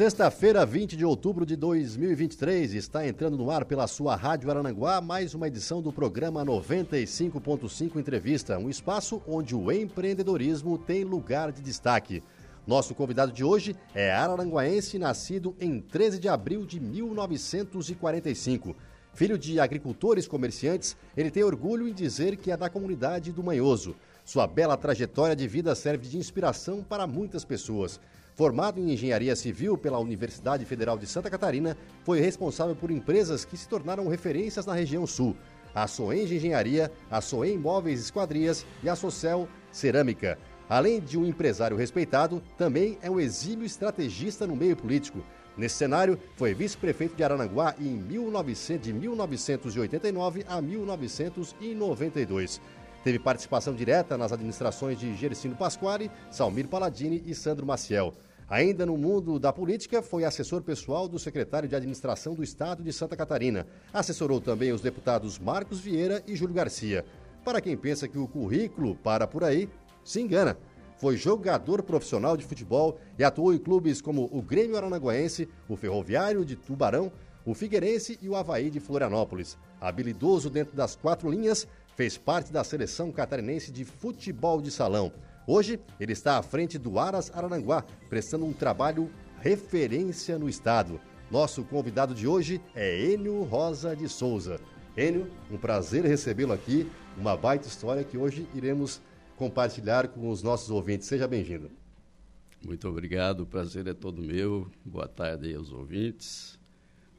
[0.00, 5.34] Sexta-feira, 20 de outubro de 2023, está entrando no ar pela sua Rádio Arananguá mais
[5.34, 12.22] uma edição do programa 95.5 Entrevista, um espaço onde o empreendedorismo tem lugar de destaque.
[12.66, 18.74] Nosso convidado de hoje é araranguaense, nascido em 13 de abril de 1945.
[19.12, 23.94] Filho de agricultores comerciantes, ele tem orgulho em dizer que é da comunidade do Manhoso.
[24.24, 28.00] Sua bela trajetória de vida serve de inspiração para muitas pessoas.
[28.40, 33.54] Formado em engenharia civil pela Universidade Federal de Santa Catarina, foi responsável por empresas que
[33.54, 35.36] se tornaram referências na região sul.
[35.74, 40.38] A Soenge Engenharia, a Soen Móveis Esquadrias e a Socel Cerâmica.
[40.70, 45.22] Além de um empresário respeitado, também é um exímio estrategista no meio político.
[45.54, 52.58] Nesse cenário, foi vice-prefeito de Arananguá em 1900, de 1989 a 1992.
[53.04, 58.14] Teve participação direta nas administrações de Gericino Pasquale, Salmir Paladini e Sandro Maciel.
[58.50, 62.92] Ainda no mundo da política, foi assessor pessoal do secretário de Administração do Estado de
[62.92, 63.64] Santa Catarina.
[63.92, 67.04] Assessorou também os deputados Marcos Vieira e Júlio Garcia.
[67.44, 69.68] Para quem pensa que o currículo para por aí,
[70.02, 70.58] se engana.
[70.96, 76.44] Foi jogador profissional de futebol e atuou em clubes como o Grêmio Aranaguaense, o Ferroviário
[76.44, 77.12] de Tubarão,
[77.46, 79.56] o Figueirense e o Havaí de Florianópolis.
[79.80, 85.12] Habilidoso dentro das quatro linhas, fez parte da seleção catarinense de futebol de salão.
[85.52, 91.00] Hoje, ele está à frente do Aras Araranguá, prestando um trabalho referência no estado.
[91.28, 94.60] Nosso convidado de hoje é Enio Rosa de Souza.
[94.96, 96.88] Enio, um prazer recebê-lo aqui,
[97.18, 99.00] uma baita história que hoje iremos
[99.34, 101.08] compartilhar com os nossos ouvintes.
[101.08, 101.68] Seja bem-vindo.
[102.64, 104.70] Muito obrigado, o prazer é todo meu.
[104.84, 106.59] Boa tarde aos ouvintes.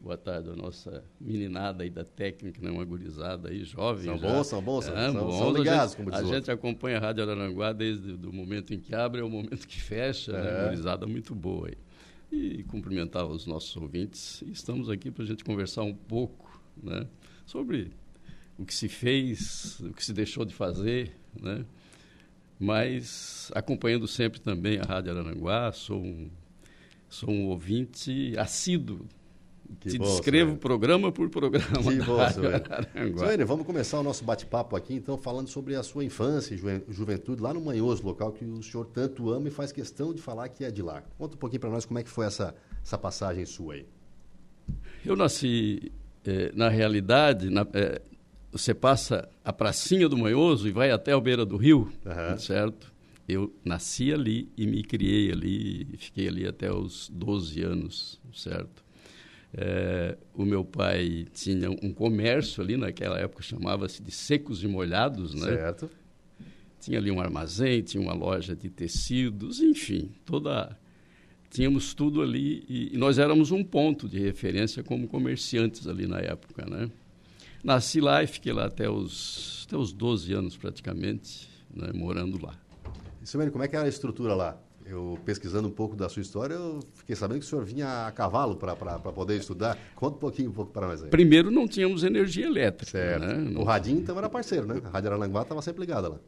[0.01, 2.71] Boa tarde a nossa meninada aí da técnica, né?
[2.71, 4.05] uma gurizada aí, jovem.
[4.05, 5.37] São bons, são bons, é, são, bons.
[5.37, 8.95] são ligados, como diz A gente acompanha a Rádio Araranguá desde o momento em que
[8.95, 10.39] abre ao momento que fecha, né?
[10.39, 10.43] é.
[10.53, 10.63] né?
[10.69, 11.77] gurizada muito boa aí.
[12.31, 14.41] E cumprimentar os nossos ouvintes.
[14.41, 17.05] E estamos aqui para a gente conversar um pouco né?
[17.45, 17.91] sobre
[18.57, 21.63] o que se fez, o que se deixou de fazer, né?
[22.59, 26.27] mas acompanhando sempre também a Rádio Araranguá, sou um,
[27.07, 29.07] sou um ouvinte assíduo
[29.79, 31.67] que Te bom, descrevo programa por programa.
[31.67, 32.19] Que bom,
[33.17, 36.67] Suene, vamos começar o nosso bate-papo aqui, então, falando sobre a sua infância e ju
[36.89, 40.49] juventude lá no Manhoso, local que o senhor tanto ama e faz questão de falar
[40.49, 41.03] que é de lá.
[41.17, 43.85] Conta um pouquinho para nós como é que foi essa, essa passagem sua aí.
[45.05, 45.91] Eu nasci,
[46.25, 48.01] eh, na realidade, na, eh,
[48.51, 52.37] você passa a pracinha do Manhoso e vai até a beira do rio, uhum.
[52.37, 52.91] certo?
[53.27, 58.83] Eu nasci ali e me criei ali, fiquei ali até os 12 anos, certo?
[59.53, 65.33] É, o meu pai tinha um comércio ali, naquela época chamava-se de secos e molhados,
[65.33, 65.55] né?
[65.55, 65.89] Certo.
[66.79, 70.77] Tinha ali um armazém, tinha uma loja de tecidos, enfim, toda
[71.49, 76.19] tínhamos tudo ali e, e nós éramos um ponto de referência como comerciantes ali na
[76.19, 76.89] época, né?
[77.63, 82.57] Nasci lá e fiquei lá até os, até os 12 anos praticamente, né, morando lá.
[83.21, 84.59] E, Silvênio, como é que era a estrutura lá?
[84.85, 88.11] Eu pesquisando um pouco da sua história, eu fiquei sabendo que o senhor vinha a
[88.11, 89.77] cavalo para poder estudar.
[89.95, 91.09] Conta um pouquinho um pouco para nós aí.
[91.09, 92.91] Primeiro não tínhamos energia elétrica.
[92.91, 93.25] Certo.
[93.25, 93.59] Né?
[93.59, 94.81] O radinho então era parceiro, né?
[94.85, 96.19] A Rádio Aranguá estava sempre ligada lá.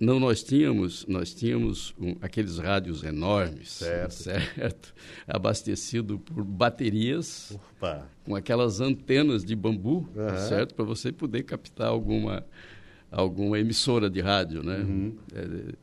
[0.00, 4.94] Não, nós tínhamos, nós tínhamos um, aqueles rádios enormes, certo, certo
[5.28, 8.08] abastecido por baterias, Opa.
[8.24, 10.48] com aquelas antenas de bambu, uhum.
[10.48, 12.46] certo, para você poder captar alguma
[13.10, 14.78] alguma emissora de rádio, né?
[14.78, 15.16] Uhum.
[15.34, 15.74] É,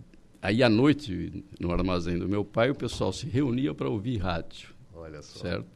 [0.48, 4.70] Aí à noite, no armazém do meu pai, o pessoal se reunia para ouvir rádio.
[4.96, 5.40] Olha só.
[5.40, 5.68] Certo?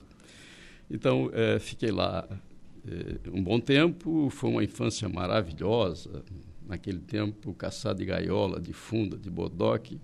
[0.89, 2.25] Então, é, fiquei lá
[2.87, 6.23] é, um bom tempo, foi uma infância maravilhosa.
[6.65, 9.99] Naquele tempo, caçar de gaiola, de funda, de bodoque,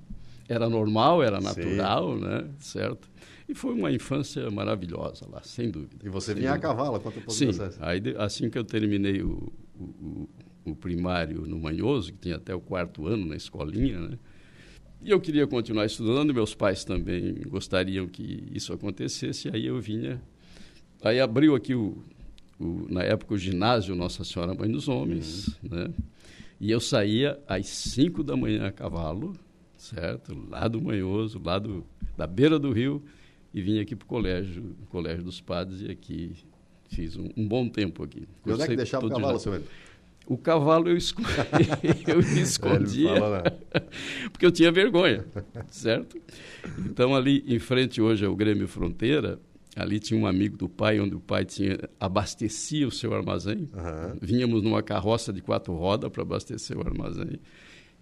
[0.49, 2.25] era normal, era natural, Sim.
[2.25, 2.49] né?
[2.59, 3.09] Certo?
[3.47, 6.05] E foi uma infância maravilhosa lá, sem dúvida.
[6.05, 6.67] E você vinha dúvida.
[6.67, 9.49] a cavalo, quanto pouco Sim, aí, assim que eu terminei o,
[9.79, 10.29] o,
[10.65, 14.19] o primário no Manhoso, que tinha até o quarto ano na escolinha, né?
[15.07, 20.21] E eu queria continuar estudando, meus pais também gostariam que isso acontecesse, aí eu vinha.
[21.01, 22.03] Aí abriu aqui, o,
[22.59, 25.69] o na época, o ginásio Nossa Senhora Mãe dos Homens, uhum.
[25.71, 25.93] né?
[26.59, 29.33] E eu saía às 5 da manhã a cavalo,
[29.77, 30.37] certo?
[30.49, 31.85] Lá do Manhoso, lá do,
[32.17, 33.01] da beira do rio,
[33.53, 36.33] e vim aqui para o colégio, colégio dos padres, e aqui
[36.89, 38.27] fiz um, um bom tempo aqui.
[38.45, 39.53] Onde é que deixava o cavalo, seu
[40.27, 41.21] O cavalo eu, esco...
[42.05, 43.11] eu escondia,
[44.31, 45.25] porque eu tinha vergonha,
[45.69, 46.17] certo?
[46.79, 49.39] Então ali em frente hoje é o Grêmio Fronteira,
[49.73, 53.69] ali tinha um amigo do pai, onde o pai tinha abastecia o seu armazém.
[53.73, 54.17] Uhum.
[54.21, 57.39] Vínhamos numa carroça de quatro rodas para abastecer o armazém.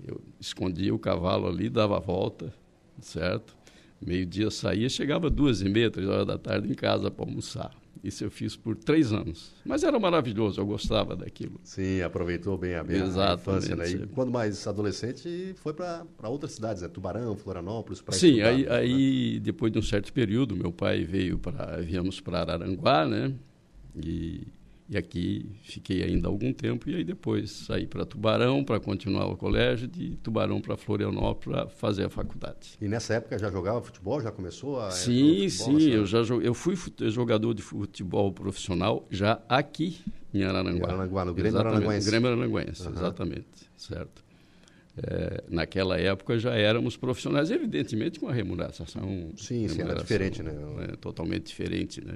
[0.03, 2.51] Eu escondia o cavalo ali, dava a volta,
[2.99, 3.55] certo?
[4.01, 7.71] Meio-dia saía, chegava duas e meia, três horas da tarde em casa para almoçar.
[8.05, 9.51] Isso eu fiz por três anos.
[9.65, 11.59] Mas era maravilhoso, eu gostava daquilo.
[11.63, 13.89] Sim, aproveitou bem a, bem a infância, né?
[13.89, 16.87] E quando mais adolescente, foi para outras cidades, né?
[16.87, 18.71] Tubarão, Florianópolis, para Sim, aí, né?
[18.71, 23.33] aí depois de um certo período, meu pai veio para, viemos para Araranguá, né?
[23.95, 24.45] E
[24.87, 29.35] e aqui fiquei ainda algum tempo e aí depois saí para Tubarão para continuar o
[29.35, 32.77] colégio, de Tubarão para Florianópolis para fazer a faculdade.
[32.79, 34.21] E nessa época já jogava futebol?
[34.21, 36.77] Já começou a Sim, futebol, sim, eu já eu fui
[37.09, 39.97] jogador de futebol profissional já aqui
[40.33, 40.87] em Araranguá.
[40.87, 42.09] Em Araranguá, no Grêmio Araranguense.
[42.09, 42.93] Grêmio Araranguense, uhum.
[42.93, 44.23] exatamente, certo.
[44.97, 48.87] É, naquela época já éramos profissionais, evidentemente com a remuneração.
[49.35, 50.53] Sim, sim, era diferente, né?
[50.89, 52.13] É, totalmente diferente, né?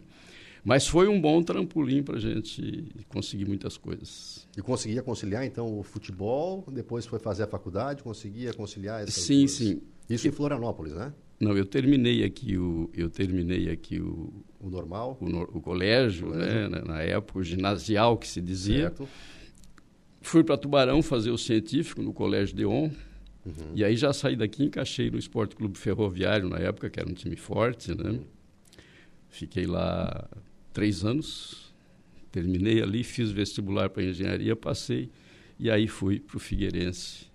[0.64, 4.48] Mas foi um bom trampolim para a gente conseguir muitas coisas.
[4.58, 9.40] E conseguia conciliar, então, o futebol, depois foi fazer a faculdade, conseguia conciliar essas Sim,
[9.40, 9.52] duas...
[9.52, 9.82] sim.
[10.10, 11.14] Isso em Florianópolis, né?
[11.40, 16.32] Não, eu terminei aqui o, eu terminei aqui o, o normal, o, o colégio, o
[16.32, 16.70] colégio.
[16.70, 18.90] Né, na época o ginasial que se dizia.
[18.90, 19.08] Certo.
[20.22, 22.90] Fui para Tubarão fazer o científico no Colégio Deon.
[23.46, 23.72] Uhum.
[23.74, 27.14] E aí já saí daqui, encaixei no Esporte Clube Ferroviário na época, que era um
[27.14, 28.10] time forte, né?
[28.10, 28.26] Uhum.
[29.30, 30.28] Fiquei lá
[30.74, 31.74] três anos,
[32.32, 35.12] terminei ali, fiz vestibular para engenharia, passei,
[35.60, 37.28] e aí fui para o Figueirense.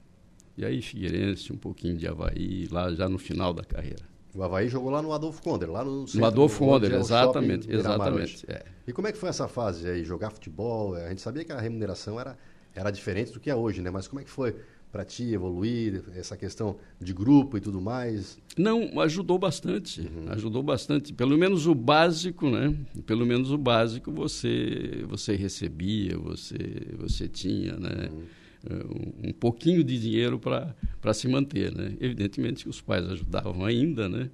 [0.57, 4.05] E aí Figueirense, um pouquinho de Havaí, lá já no final da carreira.
[4.35, 7.73] O Havaí jogou lá no Adolfo Conde, lá no centro, No Adolfo Conde, é exatamente,
[7.73, 8.45] exatamente.
[8.49, 8.65] É.
[8.87, 10.95] E como é que foi essa fase aí, jogar futebol?
[10.95, 12.37] A gente sabia que a remuneração era,
[12.75, 13.91] era diferente do que é hoje, né?
[13.91, 14.57] Mas como é que foi
[14.95, 18.39] para ti evoluir, essa questão de grupo e tudo mais?
[18.57, 20.27] Não, ajudou bastante, uhum.
[20.29, 21.13] ajudou bastante.
[21.13, 22.73] Pelo menos o básico, né?
[23.05, 26.57] Pelo menos o básico você você recebia, você
[26.97, 28.09] você tinha, né?
[28.09, 28.23] Uhum.
[28.71, 31.97] Um, um pouquinho de dinheiro para se manter, né?
[32.01, 34.31] Evidentemente que os pais ajudavam ainda, né?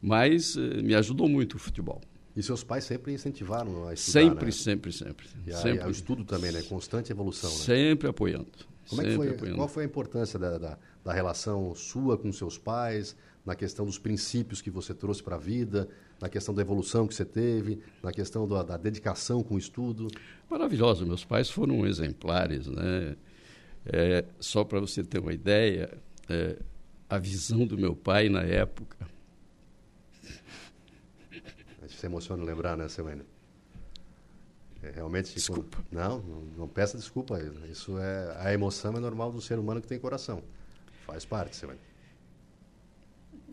[0.00, 2.00] Mas eh, me ajudou muito o futebol.
[2.34, 4.52] E seus pais sempre incentivaram a estudar, Sempre, né?
[4.52, 5.26] sempre, sempre.
[5.46, 5.86] E sempre.
[5.86, 6.62] o estudo também, né?
[6.62, 7.56] Constante evolução, né?
[7.56, 8.69] Sempre apoiando.
[8.90, 12.58] Como é que foi, qual foi a importância da, da, da, relação sua com seus
[12.58, 13.16] pais,
[13.46, 15.88] na questão dos princípios que você trouxe para a vida,
[16.20, 20.08] na questão da evolução que você teve, na questão da, da dedicação com o estudo?
[20.50, 21.06] Maravilhoso.
[21.06, 23.16] Meus pais foram exemplares, né?
[23.86, 25.96] É, só para você ter uma ideia,
[26.28, 26.58] é,
[27.08, 29.08] a visão do meu pai na época.
[31.88, 32.86] Se emociona lembrar, né?
[32.86, 33.39] É,
[34.82, 35.34] realmente.
[35.34, 35.78] Desculpa.
[35.90, 37.38] Não, não, não, peça desculpa.
[37.70, 40.42] Isso é a emoção é normal do ser humano que tem coração.
[41.06, 41.78] Faz parte, você vai.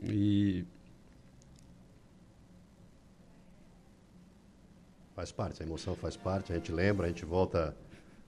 [0.03, 0.65] E
[5.15, 5.61] faz parte.
[5.61, 6.53] A emoção faz parte.
[6.53, 7.75] A gente lembra, a gente volta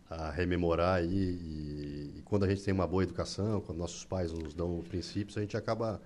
[0.10, 4.33] a rememorar aí e, e quando a gente tem uma boa educação, quando nossos pais
[4.33, 6.02] nos dão princípios, a gente acaba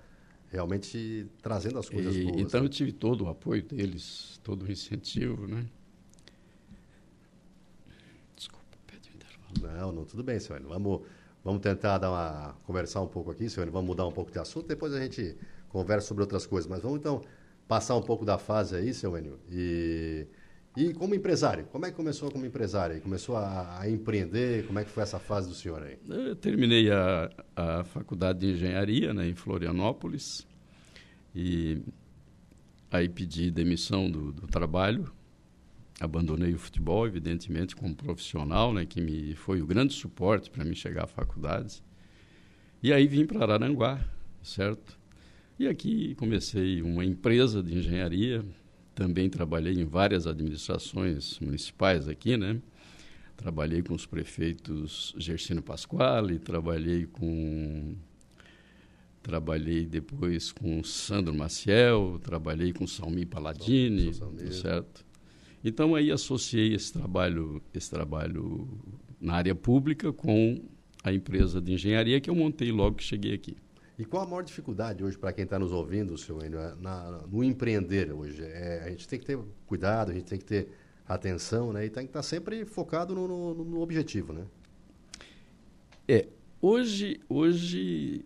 [0.50, 2.40] realmente trazendo as coisas e, boas.
[2.40, 2.66] Então né?
[2.66, 5.66] eu tive todo o apoio deles, todo o incentivo, né?
[9.72, 10.62] Não, não, tudo bem, senhor.
[10.62, 11.02] Vamos,
[11.42, 13.68] vamos tentar dar uma, conversar um pouco aqui, senhor.
[13.70, 15.36] Vamos mudar um pouco de assunto, depois a gente
[15.68, 16.68] conversa sobre outras coisas.
[16.70, 17.22] Mas vamos então
[17.66, 19.38] passar um pouco da fase aí, seu Enio.
[19.50, 20.26] E,
[20.76, 23.00] e como empresário, como é que começou como empresário?
[23.00, 24.66] Começou a, a empreender?
[24.66, 25.98] Como é que foi essa fase do senhor aí?
[26.08, 30.46] Eu terminei a, a faculdade de engenharia né, em Florianópolis
[31.34, 31.82] e
[32.90, 35.12] aí pedi demissão do, do trabalho
[36.00, 40.74] abandonei o futebol, evidentemente, como profissional, né, que me foi o grande suporte para mim
[40.74, 41.82] chegar à faculdade.
[42.82, 44.04] E aí vim para Araranguá,
[44.42, 44.98] certo?
[45.58, 48.44] E aqui comecei uma empresa de engenharia,
[48.94, 52.60] também trabalhei em várias administrações municipais aqui, né?
[53.36, 57.96] Trabalhei com os prefeitos Gersino Pasquale, trabalhei com
[59.22, 64.12] trabalhei depois com Sandro Maciel, trabalhei com Salmi Paladini,
[64.52, 65.04] certo?
[65.64, 68.68] Então aí associei esse trabalho, esse trabalho
[69.18, 70.62] na área pública com
[71.02, 73.56] a empresa de engenharia que eu montei logo que cheguei aqui.
[73.98, 77.42] E qual a maior dificuldade hoje para quem está nos ouvindo, senhor Enio, na, no
[77.42, 78.42] empreender hoje?
[78.42, 80.68] É, a gente tem que ter cuidado, a gente tem que ter
[81.06, 81.86] atenção, né?
[81.86, 84.44] E tem que estar tá sempre focado no, no, no objetivo, né?
[86.08, 86.26] É,
[86.60, 88.24] hoje, hoje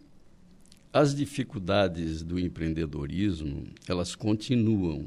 [0.93, 5.07] as dificuldades do empreendedorismo, elas continuam,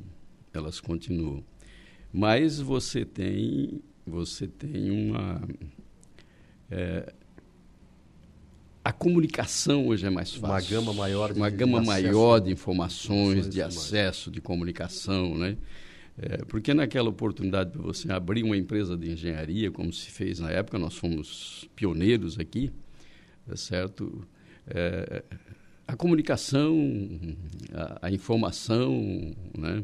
[0.54, 1.44] elas continuam.
[2.14, 5.42] Mas você tem, você tem uma
[6.70, 7.14] é,
[8.84, 10.80] a comunicação hoje é mais fácil.
[10.80, 15.56] Uma gama maior de, uma gama de maior de informações, de acesso, de comunicação, né?
[16.18, 20.50] É, porque naquela oportunidade para você abrir uma empresa de engenharia, como se fez na
[20.50, 22.72] época, nós fomos pioneiros aqui,
[23.48, 24.28] tá certo?
[24.68, 25.24] É,
[25.88, 26.76] a comunicação,
[27.74, 28.92] a, a informação,
[29.58, 29.84] né?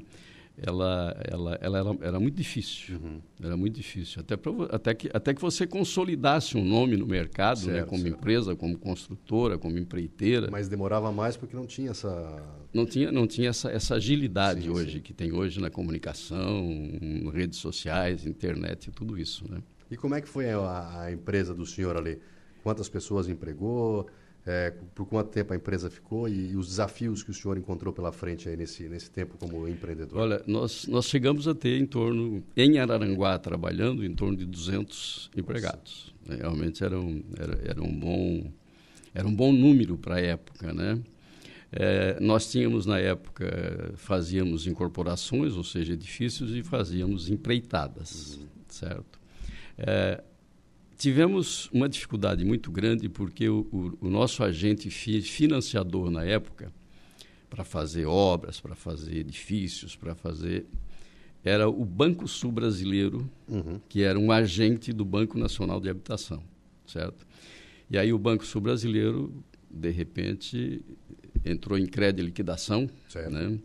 [0.60, 2.96] Ela, ela, ela era, era muito difícil.
[2.96, 3.22] Uhum.
[3.42, 4.22] Era muito difícil.
[4.22, 7.84] Até, pra, até, que, até que você consolidasse um nome no mercado, né, certo, né,
[7.84, 8.18] como certo.
[8.18, 10.50] empresa, como construtora, como empreiteira.
[10.50, 12.44] Mas demorava mais porque não tinha essa.
[12.74, 15.00] Não tinha, não tinha essa, essa agilidade sim, hoje, sim.
[15.00, 16.68] que tem hoje na comunicação,
[17.32, 19.46] redes sociais, internet e tudo isso.
[19.50, 19.60] Né?
[19.92, 22.20] E como é que foi a, a empresa do senhor ali?
[22.64, 24.08] Quantas pessoas empregou?
[24.50, 27.94] É, por quanto tempo a empresa ficou e, e, os desafios que o senhor encontrou
[27.94, 30.20] pela frente aí nesse, nesse tempo como empreendedor?
[30.22, 35.32] Olha, nós, nós chegamos a ter em torno, em Araranguá, trabalhando, em torno de 200
[35.36, 36.16] empregados.
[36.26, 36.38] Né?
[36.38, 38.50] Realmente era um, era, era, um bom,
[39.14, 40.98] era um bom número para a época, né?
[41.70, 48.48] É, nós tínhamos na época, fazíamos incorporações, ou seja, edifícios, e fazíamos empreitadas, uhum.
[48.70, 49.20] certo?
[49.78, 50.24] É,
[50.98, 56.74] tivemos uma dificuldade muito grande porque o, o, o nosso agente fi, financiador na época,
[57.50, 60.66] para fazer obras, para fazer edifícios, para fazer.
[61.44, 63.80] Era o Banco Sul Brasileiro, uhum.
[63.88, 66.44] que era um agente do Banco Nacional de Habitação,
[66.86, 67.26] certo?
[67.90, 69.32] E aí o Banco Sul Brasileiro,
[69.70, 70.84] de repente,
[71.46, 73.32] entrou em crédito e liquidação, certo.
[73.32, 73.58] né?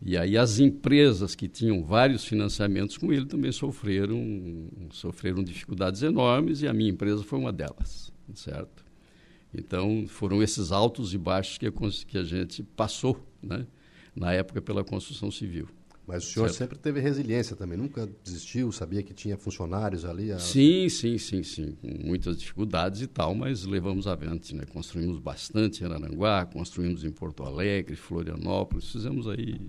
[0.00, 6.62] E aí as empresas que tinham vários financiamentos com ele também sofreram, sofreram dificuldades enormes
[6.62, 8.84] e a minha empresa foi uma delas, certo?
[9.52, 11.72] Então foram esses altos e baixos que a,
[12.06, 13.66] que a gente passou, né?
[14.14, 15.68] Na época pela construção civil.
[16.06, 16.58] Mas o senhor certo?
[16.58, 20.32] sempre teve resiliência também, nunca desistiu, sabia que tinha funcionários ali?
[20.32, 20.38] A...
[20.38, 24.64] Sim, sim, sim, sim, com muitas dificuldades e tal, mas levamos avante, né?
[24.72, 29.60] Construímos bastante em Aranguá, construímos em Porto Alegre, Florianópolis, fizemos aí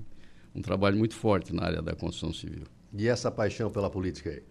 [0.60, 2.66] um trabalho muito forte na área da construção civil.
[2.94, 4.44] E essa paixão pela política aí?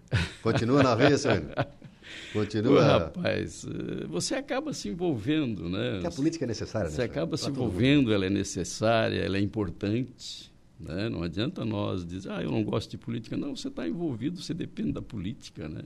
[0.42, 1.42] Continua na veia, senhor?
[2.32, 2.82] Continua.
[2.82, 5.92] rapaz, eh, você acaba se envolvendo, né?
[5.92, 9.40] Porque a política é necessária, Você né, acaba se envolvendo, ela é necessária, ela é
[9.40, 10.50] importante.
[10.80, 11.10] Né?
[11.10, 13.36] Não adianta nós dizer, ah, eu não gosto de política.
[13.36, 15.82] Não, você está envolvido, você depende da política, né?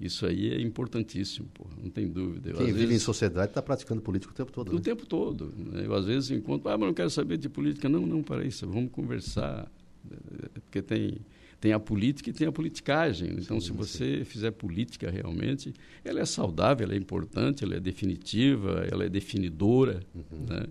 [0.00, 2.50] Isso aí é importantíssimo, pô, não tem dúvida.
[2.50, 4.70] Eu, Quem vive vezes, em sociedade está praticando política o tempo todo.
[4.70, 4.80] O né?
[4.80, 5.52] tempo todo.
[5.56, 5.84] Né?
[5.84, 7.88] Eu, às vezes, encontro, ah, mas não quero saber de política.
[7.88, 9.70] Não, não, para isso, vamos conversar.
[10.54, 11.18] Porque tem,
[11.60, 13.30] tem a política e tem a politicagem.
[13.32, 14.24] Então, sim, se você sim.
[14.24, 15.74] fizer política realmente,
[16.04, 20.00] ela é saudável, ela é importante, ela é definitiva, ela é definidora.
[20.14, 20.46] Uhum.
[20.48, 20.66] Né?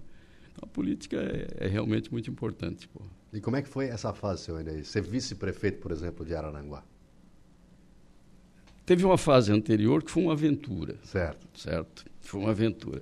[0.51, 2.87] Então, a política é, é, realmente muito importante.
[2.87, 3.01] Pô.
[3.33, 4.83] E como é que foi essa fase, ainda aí?
[4.85, 6.83] Ser vice-prefeito, por exemplo, de Araranguá?
[8.91, 10.97] Teve uma fase anterior que foi uma aventura.
[11.01, 11.47] Certo.
[11.57, 12.03] Certo?
[12.19, 13.01] Foi uma aventura.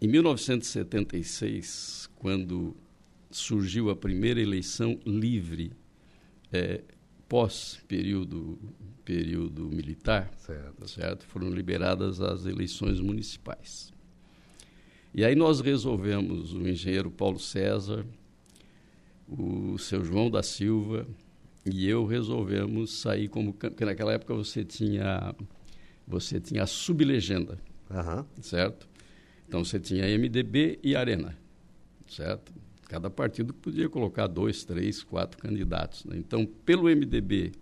[0.00, 2.74] Em 1976, quando
[3.30, 5.72] surgiu a primeira eleição livre
[6.50, 6.80] é,
[7.28, 8.58] pós período
[9.04, 10.88] período militar, certo.
[10.88, 11.26] certo?
[11.26, 13.92] Foram liberadas as eleições municipais.
[15.12, 18.06] E aí nós resolvemos o engenheiro Paulo César,
[19.28, 21.06] o seu João da Silva,
[21.64, 25.34] e eu resolvemos sair como porque naquela época você tinha
[26.06, 27.58] você tinha a sublegenda,
[27.90, 28.24] uhum.
[28.40, 28.88] certo?
[29.46, 31.36] Então você tinha MDB e Arena,
[32.08, 32.52] certo?
[32.88, 36.04] Cada partido podia colocar dois, três, quatro candidatos.
[36.04, 36.16] Né?
[36.16, 37.52] Então pelo MDB,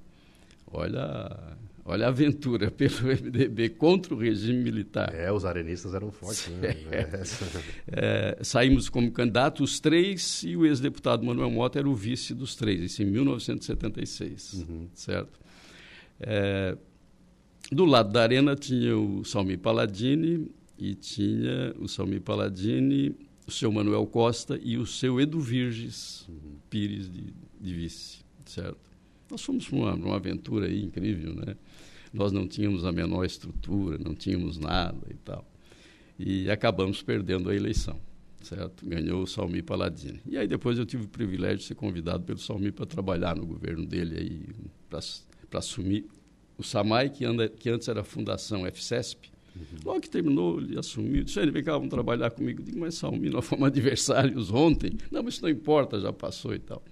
[0.67, 1.57] olha
[1.91, 5.11] Olha a aventura pelo MDB contra o regime militar.
[5.15, 6.47] É, os arenistas eram fortes.
[6.49, 6.77] Né?
[6.91, 7.09] É.
[7.91, 12.55] é, saímos como candidato os três e o ex-deputado Manuel Mota era o vice dos
[12.55, 14.89] três, isso em 1976, uhum.
[14.93, 15.41] certo?
[16.21, 16.77] É,
[17.73, 23.17] do lado da arena tinha o Salmi Palladini e tinha o Salmi Palladini,
[23.47, 26.59] o seu Manuel Costa e o seu Edu Virges uhum.
[26.69, 28.88] Pires de, de vice, certo?
[29.31, 31.55] Nós fomos uma, uma aventura aí incrível, né?
[32.13, 35.47] nós não tínhamos a menor estrutura, não tínhamos nada e tal.
[36.19, 37.99] E acabamos perdendo a eleição,
[38.43, 38.85] certo?
[38.87, 40.21] Ganhou o Salmi Paladini.
[40.27, 43.47] E aí depois eu tive o privilégio de ser convidado pelo Salmi para trabalhar no
[43.47, 44.43] governo dele aí,
[44.89, 46.07] para assumir
[46.57, 49.31] o SAMAI, que, anda, que antes era a Fundação FCESP.
[49.55, 49.63] Uhum.
[49.85, 52.61] Logo que terminou, ele assumiu, disse, ele vem cá, vamos trabalhar comigo.
[52.61, 54.99] Eu digo, mas Salmi, nós fomos adversários ontem.
[55.11, 56.83] Não, mas isso não importa, já passou e tal.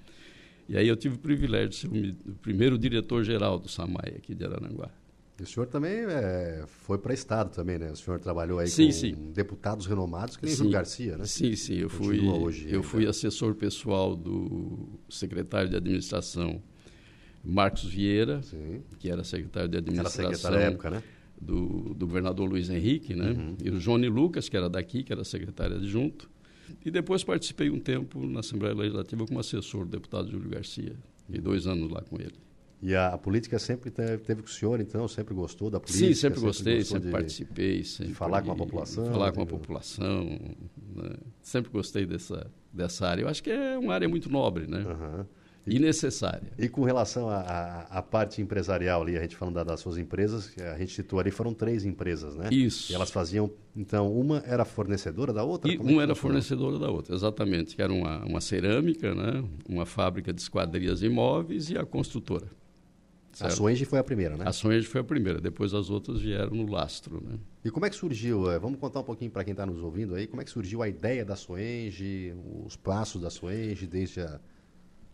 [0.68, 1.88] E aí eu tive o privilégio de ser
[2.26, 4.90] o primeiro diretor-geral do SAMAI aqui de Arananguá.
[5.38, 7.90] E o senhor também é, foi para Estado também, né?
[7.90, 9.14] O senhor trabalhou aí sim, com sim.
[9.34, 10.58] deputados renomados, que nem sim.
[10.58, 11.26] Júlio Garcia, né?
[11.26, 11.74] Sim, sim.
[11.74, 16.62] Eu fui, hoje, eu fui assessor pessoal do secretário de administração
[17.44, 18.40] Marcos Vieira,
[18.98, 20.24] que era secretário de administração.
[20.24, 21.02] Era secretário da época, né?
[21.38, 23.32] Do, do governador Luiz Henrique, né?
[23.32, 23.56] Uhum.
[23.62, 26.30] E o Johnny Lucas, que era daqui, que era secretário adjunto.
[26.84, 30.96] E depois participei um tempo na Assembleia Legislativa como assessor do deputado Júlio Garcia.
[31.28, 32.34] E dois anos lá com ele.
[32.82, 35.08] E a, a, política sempre teve, teve com o senhor, então?
[35.08, 36.06] Sempre gostou da política?
[36.06, 37.84] Sim, sempre gostei, sempre, sempre de, participei.
[37.84, 39.06] Sempre, de falar com a população?
[39.06, 40.38] falar com a população.
[40.94, 41.16] Né?
[41.40, 43.22] Sempre gostei dessa, dessa área.
[43.22, 44.84] Eu acho que é uma área muito nobre, né?
[44.84, 45.26] Uhum.
[45.66, 46.52] E, e necessária.
[46.58, 50.94] E com relação à parte empresarial ali, a gente falando das suas empresas, a gente
[50.94, 52.48] citou ali, foram três empresas, né?
[52.52, 52.92] Isso.
[52.92, 55.70] E elas faziam, então, uma era fornecedora da outra?
[55.70, 57.74] E uma é era fornecedora da outra, exatamente.
[57.74, 59.44] Que era uma, uma cerâmica, né?
[59.68, 62.46] uma fábrica de esquadrias imóveis e a construtora.
[63.32, 63.52] Certo?
[63.52, 64.44] A Soenge foi a primeira, né?
[64.48, 67.38] A Soenge foi a primeira, depois as outras vieram no lastro, né?
[67.62, 70.14] E como é que surgiu, eh, vamos contar um pouquinho para quem está nos ouvindo
[70.14, 72.32] aí, como é que surgiu a ideia da Soenge,
[72.64, 74.40] os passos da Soenge desde a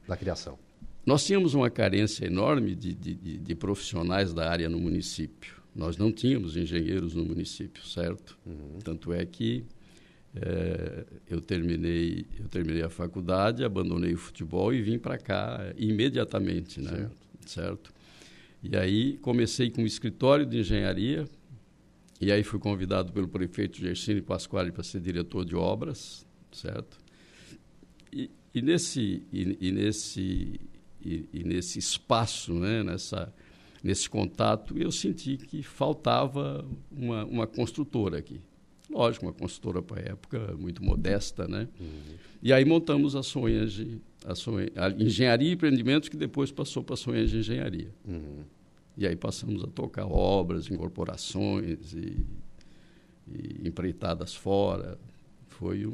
[0.07, 0.59] da criação?
[1.05, 5.61] Nós tínhamos uma carência enorme de, de, de, profissionais da área no município.
[5.75, 8.39] Nós não tínhamos engenheiros no município, certo?
[8.47, 8.79] Uhum.
[8.85, 9.65] Tanto é que
[10.35, 16.81] é, eu terminei eu terminei a faculdade, abandonei o futebol e vim para cá imediatamente,
[16.81, 16.91] né?
[16.91, 17.17] Certo.
[17.47, 17.95] certo?
[18.63, 21.27] E aí comecei com um escritório de engenharia,
[22.21, 26.97] e aí fui convidado pelo prefeito Gersine Pasquale para ser diretor de obras, certo?
[28.13, 30.61] E, e nesse, e, e nesse,
[31.05, 33.33] e, e, nesse espaço, né, nessa,
[33.83, 38.41] nesse contato, eu senti que faltava uma, uma construtora aqui.
[38.91, 41.67] Lógico, uma construtora para a época muito modesta, né?
[41.81, 42.15] Uhum.
[42.43, 47.27] E aí montamos a Sonhage a, a engenharia e empreendimentos que depois passou para a
[47.27, 47.93] de Engenharia.
[48.07, 48.45] Uhum.
[48.97, 52.25] E aí passamos a tocar obras, incorporações e,
[53.27, 54.99] e empreitadas fora.
[55.59, 55.91] Foi um,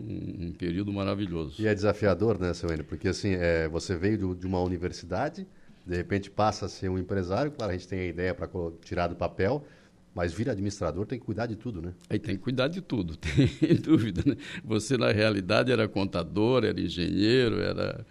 [0.49, 1.61] um, período maravilhoso.
[1.61, 2.85] E é desafiador, né, seu Enio?
[2.85, 5.47] Porque assim, é, você veio de, de uma universidade,
[5.87, 8.49] de repente passa a ser um empresário, claro, a gente tem a ideia para
[8.83, 9.65] tirar do papel,
[10.15, 11.93] mas vira administrador tem que cuidar de tudo, né?
[12.09, 14.23] Aí tem que cuidar de tudo, tem dúvida.
[14.27, 14.37] Né?
[14.65, 18.07] Você, na realidade, era contador, era engenheiro, era,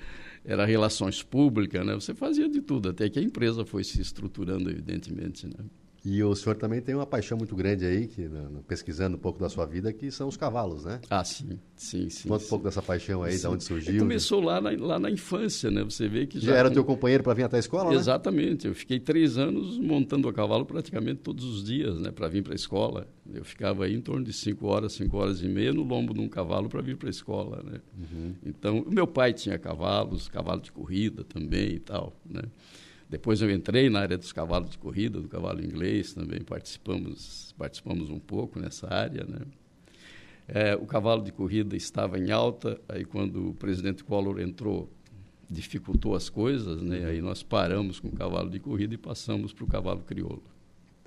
[0.46, 1.94] era relações públicas, né?
[1.96, 5.66] Você fazia de tudo, até que a empresa foi se estruturando, evidentemente, né?
[6.10, 8.30] E o senhor também tem uma paixão muito grande aí, que,
[8.66, 11.02] pesquisando um pouco da sua vida, que são os cavalos, né?
[11.10, 12.30] Ah, sim, sim, sim.
[12.30, 13.42] Conta um pouco dessa paixão aí, sim.
[13.42, 14.00] de onde surgiu.
[14.00, 15.84] Começou lá na, lá na infância, né?
[15.84, 16.54] Você vê que já...
[16.54, 17.98] Já era teu companheiro para vir até a escola, né?
[17.98, 18.68] Exatamente.
[18.68, 18.72] Né?
[18.72, 22.10] Eu fiquei três anos montando a cavalo praticamente todos os dias, né?
[22.10, 23.06] Para vir para a escola.
[23.34, 26.22] Eu ficava aí em torno de cinco horas, cinco horas e meia no lombo de
[26.22, 27.82] um cavalo para vir para a escola, né?
[27.98, 28.34] Uhum.
[28.46, 32.44] Então, o meu pai tinha cavalos, cavalo de corrida também e tal, né?
[33.10, 38.10] Depois eu entrei na área dos cavalos de corrida, do cavalo inglês também, participamos, participamos
[38.10, 39.24] um pouco nessa área.
[39.24, 39.40] Né?
[40.48, 44.90] É, o cavalo de corrida estava em alta, aí quando o presidente Collor entrou,
[45.50, 47.06] dificultou as coisas, né?
[47.06, 50.44] aí nós paramos com o cavalo de corrida e passamos para o cavalo crioulo.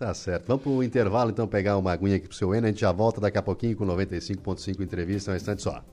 [0.00, 0.46] Tá certo.
[0.46, 2.66] Vamos para o intervalo, então, pegar uma aguinha aqui para o seu Eno.
[2.66, 5.84] A gente já volta daqui a pouquinho com 95.5 entrevista, um instante só.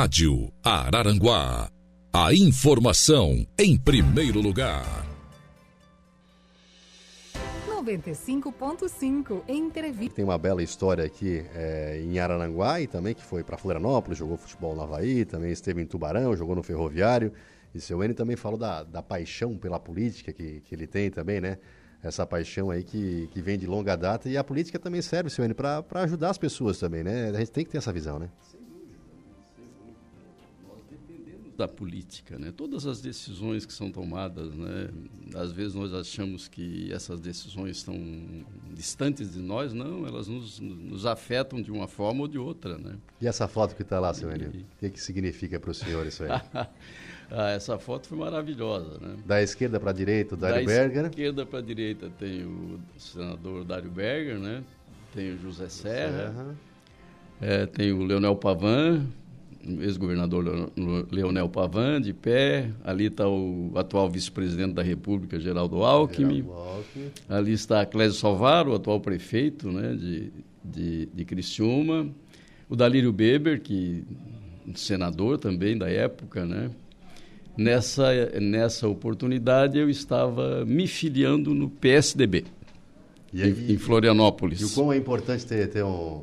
[0.00, 1.68] Rádio Araranguá.
[2.12, 5.04] A informação em primeiro lugar.
[7.68, 10.14] 95.5 entrevista.
[10.14, 14.36] Tem uma bela história aqui é, em Araranguá e também que foi para Florianópolis, jogou
[14.36, 17.32] futebol no Havaí, também esteve em Tubarão, jogou no Ferroviário.
[17.74, 21.40] E seu N também falou da, da paixão pela política que, que ele tem também,
[21.40, 21.58] né?
[22.00, 24.28] Essa paixão aí que, que vem de longa data.
[24.28, 27.30] E a política também serve, seu N, para ajudar as pessoas também, né?
[27.30, 28.28] A gente tem que ter essa visão, né?
[31.58, 32.52] Da política, né?
[32.56, 34.88] Todas as decisões que são tomadas, né?
[35.34, 37.96] Às vezes nós achamos que essas decisões estão
[38.72, 42.94] distantes de nós, não, elas nos, nos afetam de uma forma ou de outra, né?
[43.20, 46.06] E essa foto que está lá, seu Enio, o que, que significa para o senhor
[46.06, 46.30] isso aí?
[47.28, 49.16] ah, essa foto foi maravilhosa, né?
[49.26, 51.02] Da esquerda para a direita, o Dário da Berger.
[51.02, 54.62] Da esquerda para a direita tem o senador Dário Berger, né?
[55.12, 56.56] Tem o José Serra, Serra.
[57.40, 59.06] É, tem o Leonel Pavan,
[59.64, 60.70] ex-governador
[61.10, 62.70] Leonel Pavan, de pé.
[62.84, 66.42] Ali está o atual vice-presidente da República, Geraldo Alckmin.
[66.42, 67.10] Geraldo Alckmin.
[67.28, 70.32] Ali está Clésio Salvaro, o atual prefeito né, de,
[70.64, 72.08] de, de Criciúma.
[72.68, 74.04] O Dalírio Beber, que
[74.74, 76.70] senador também da época, né?
[77.56, 82.44] Nessa, nessa oportunidade eu estava me filiando no PSDB,
[83.34, 84.60] aí, em, em, Florianópolis.
[84.60, 86.22] E o quão é importante ter, ter um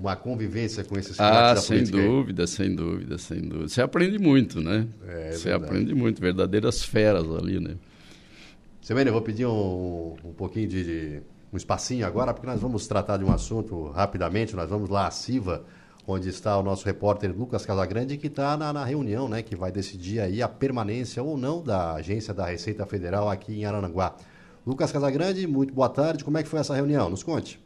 [0.00, 3.68] uma convivência com esses Ah, sem dúvida, sem dúvida, sem dúvida.
[3.68, 4.86] Você aprende muito, né?
[5.06, 7.76] É, é Você aprende muito, verdadeiras feras ali, né?
[8.80, 12.86] Semene, eu vou pedir um, um pouquinho de, de, um espacinho agora, porque nós vamos
[12.86, 14.56] tratar de um assunto rapidamente.
[14.56, 15.64] Nós vamos lá à CIVA,
[16.06, 19.70] onde está o nosso repórter Lucas Casagrande, que está na, na, reunião, né, que vai
[19.70, 24.16] decidir aí a permanência ou não da agência da Receita Federal aqui em Arananguá.
[24.66, 26.24] Lucas Casagrande, muito boa tarde.
[26.24, 27.10] Como é que foi essa reunião?
[27.10, 27.60] Nos conte.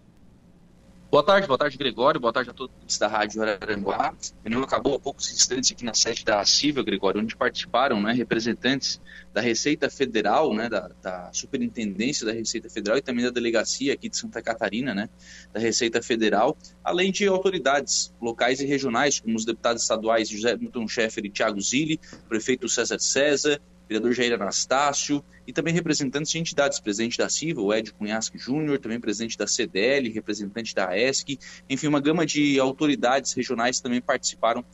[1.10, 2.20] Boa tarde, boa tarde, Gregório.
[2.20, 4.08] Boa tarde a todos da Rádio Araranguá.
[4.08, 8.12] A reunião acabou há poucos instantes aqui na sede da CIVA, Gregório, onde participaram né,
[8.12, 9.00] representantes
[9.32, 14.08] da Receita Federal, né, da, da, Superintendência da Receita Federal e também da Delegacia aqui
[14.08, 15.08] de Santa Catarina, né,
[15.52, 20.88] da Receita Federal, além de autoridades locais e regionais, como os deputados estaduais José Milton
[20.88, 26.80] Schaeffer e Tiago Zilli, prefeito César César, vereador Jair Anastácio, e também representantes de entidades,
[26.80, 31.86] presidente da CIVA, o Ed Cunhasque Júnior, também presidente da CDL, representante da ESC, enfim,
[31.86, 34.64] uma gama de autoridades regionais também participaram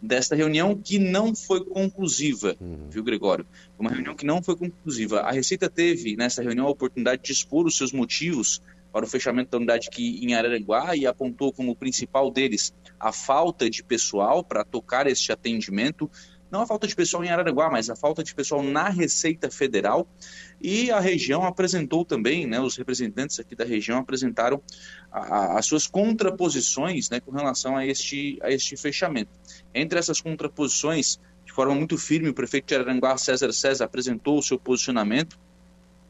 [0.00, 2.88] desta reunião que não foi conclusiva, uhum.
[2.88, 3.46] viu, Gregório?
[3.78, 5.20] Uma reunião que não foi conclusiva.
[5.20, 9.50] A Receita teve nessa reunião a oportunidade de expor os seus motivos para o fechamento
[9.50, 14.64] da unidade aqui em Araranguá e apontou como principal deles a falta de pessoal para
[14.64, 16.10] tocar este atendimento,
[16.50, 20.06] não a falta de pessoal em Araranguá, mas a falta de pessoal na Receita Federal.
[20.60, 24.60] E a região apresentou também, né, os representantes aqui da região apresentaram
[25.10, 29.30] a, a, as suas contraposições né, com relação a este, a este fechamento.
[29.74, 34.42] Entre essas contraposições, de forma muito firme, o prefeito de Araranguá, César César, apresentou o
[34.42, 35.38] seu posicionamento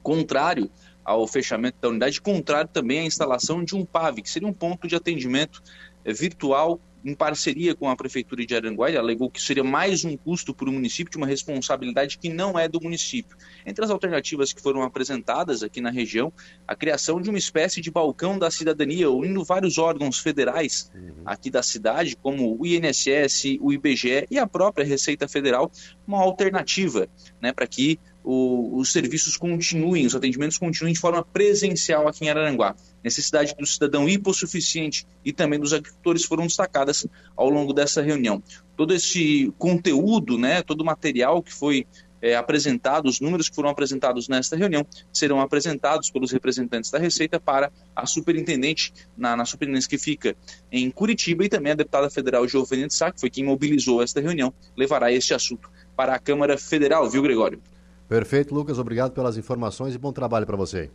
[0.03, 0.71] contrário
[1.05, 4.87] ao fechamento da unidade, contrário também à instalação de um PAV, que seria um ponto
[4.87, 5.63] de atendimento
[6.05, 10.17] eh, virtual em parceria com a Prefeitura de Aranguá, ele alegou que seria mais um
[10.17, 13.37] custo para o município, de uma responsabilidade que não é do município.
[13.65, 16.33] Entre as alternativas que foram apresentadas aqui na região,
[16.67, 21.23] a criação de uma espécie de balcão da cidadania, unindo vários órgãos federais uhum.
[21.25, 25.71] aqui da cidade, como o INSS, o IBGE e a própria Receita Federal,
[26.07, 27.09] uma alternativa
[27.41, 27.99] né, para que
[28.31, 32.77] o, os serviços continuem, os atendimentos continuem de forma presencial aqui em Araranguá.
[33.03, 38.43] Necessidade do cidadão hipossuficiente e também dos agricultores foram destacadas ao longo dessa reunião.
[38.77, 41.87] Todo esse conteúdo, né, todo o material que foi
[42.21, 47.41] é, apresentado, os números que foram apresentados nesta reunião, serão apresentados pelos representantes da Receita
[47.41, 50.37] para a superintendente, na, na superintendência que fica
[50.71, 54.21] em Curitiba, e também a deputada federal Giovanni de Sá, que foi quem mobilizou esta
[54.21, 57.63] reunião, levará este assunto para a Câmara Federal, viu, Gregório?
[58.09, 58.79] Perfeito, Lucas.
[58.79, 60.91] Obrigado pelas informações e bom trabalho para você.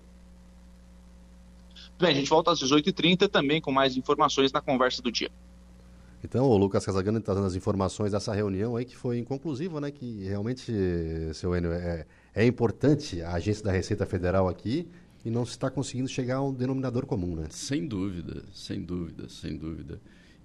[2.00, 5.30] Bem, a gente volta às 18h30 também com mais informações na conversa do dia.
[6.24, 9.92] Então, o Lucas Casagano está dando as informações dessa reunião aí que foi inconclusiva, né?
[9.92, 10.72] Que realmente,
[11.34, 14.88] seu Enio, é, é importante a agência da Receita Federal aqui
[15.24, 17.48] e não se está conseguindo chegar a um denominador comum, né?
[17.50, 20.00] Sem dúvida, sem dúvida, sem dúvida.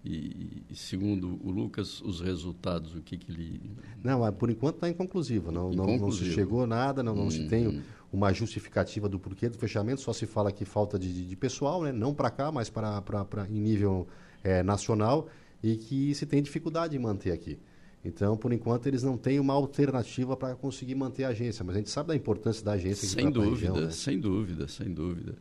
[0.04, 3.60] E, e, segundo o Lucas, os resultados, o que, que ele.
[4.02, 5.50] Não, por enquanto está inconclusivo.
[5.50, 7.82] Não, não, não, se chegou nada, não, não hum, se tem hum.
[8.12, 11.92] uma justificativa do porquê do fechamento, só se fala que falta de, de pessoal, né?
[11.92, 13.02] não para cá, mas para
[13.50, 14.06] em nível
[14.42, 15.28] é, nacional,
[15.62, 17.58] e que se tem dificuldade em manter aqui.
[18.04, 21.78] Então, por enquanto, eles não têm uma alternativa para conseguir manter a agência, mas a
[21.78, 23.08] gente sabe da importância da agência.
[23.08, 23.90] Sem dúvida, região, né?
[23.90, 25.34] sem dúvida, sem dúvida.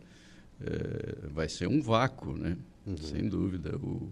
[0.59, 2.57] É, vai ser um vácuo, né?
[2.85, 2.97] Uhum.
[2.97, 3.77] Sem dúvida.
[3.77, 4.11] O,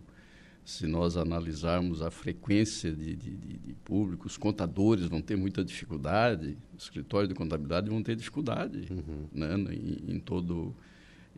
[0.65, 5.63] se nós analisarmos a frequência de, de, de, de público, os contadores vão ter muita
[5.63, 9.27] dificuldade, os escritórios de contabilidade vão ter dificuldade uhum.
[9.31, 10.75] né, em, em, todo,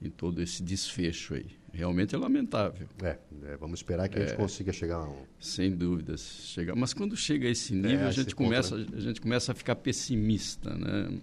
[0.02, 1.46] em todo esse desfecho aí.
[1.74, 2.88] Realmente é lamentável.
[3.04, 5.24] É, é vamos esperar que a gente é, consiga chegar a um...
[5.42, 6.22] Sem dúvidas.
[6.22, 8.98] Chegar, mas quando chega a esse nível, é, a, gente começa, ponto, né?
[8.98, 10.74] a gente começa a ficar pessimista.
[10.74, 11.20] Né?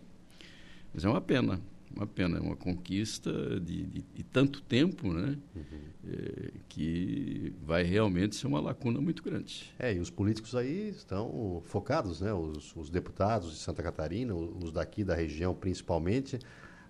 [0.93, 1.59] Mas é uma pena
[1.97, 5.39] uma pena, é uma conquista de, de, de tanto tempo, né?
[5.55, 5.63] Uhum.
[6.07, 9.73] É, que vai realmente ser uma lacuna muito grande.
[9.79, 12.33] É, e os políticos aí estão focados, né?
[12.33, 16.39] Os, os deputados de Santa Catarina, os daqui da região principalmente,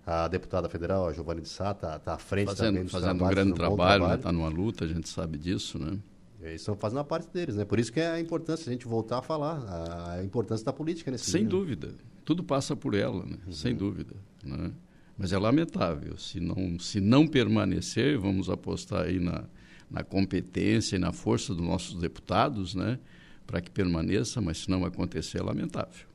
[0.05, 3.23] a deputada federal, a Giovanni de Sá, está tá à frente fazendo, também dos Fazendo
[3.23, 4.37] um grande trabalho, está né?
[4.37, 5.97] Numa luta, a gente sabe disso, né?
[6.41, 7.65] Eles estão fazendo a parte deles, né?
[7.65, 11.09] Por isso que é a importância a gente voltar a falar, a importância da política
[11.09, 11.95] nesse Sem dúvida.
[12.23, 13.37] Tudo passa por ela, né?
[13.45, 13.51] Uhum.
[13.51, 14.15] Sem dúvida.
[14.43, 14.71] Né?
[15.17, 16.17] Mas é lamentável.
[16.17, 19.45] Se não, se não permanecer, vamos apostar aí na,
[19.89, 22.99] na competência e na força dos nossos deputados, né?
[23.47, 26.05] Para que permaneça, mas se não acontecer, é lamentável.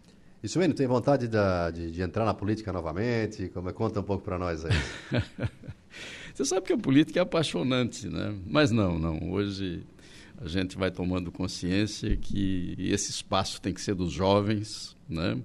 [0.42, 1.36] E Suene, tem vontade de,
[1.72, 3.48] de, de, entrar na política novamente?
[3.48, 4.72] Como é, conta um pouco para nós aí.
[6.34, 8.34] Você sabe que a política é apaixonante, né?
[8.46, 9.30] Mas não, não.
[9.30, 9.84] Hoje
[10.40, 15.38] a gente vai tomando consciência que esse espaço tem que ser dos jovens, né?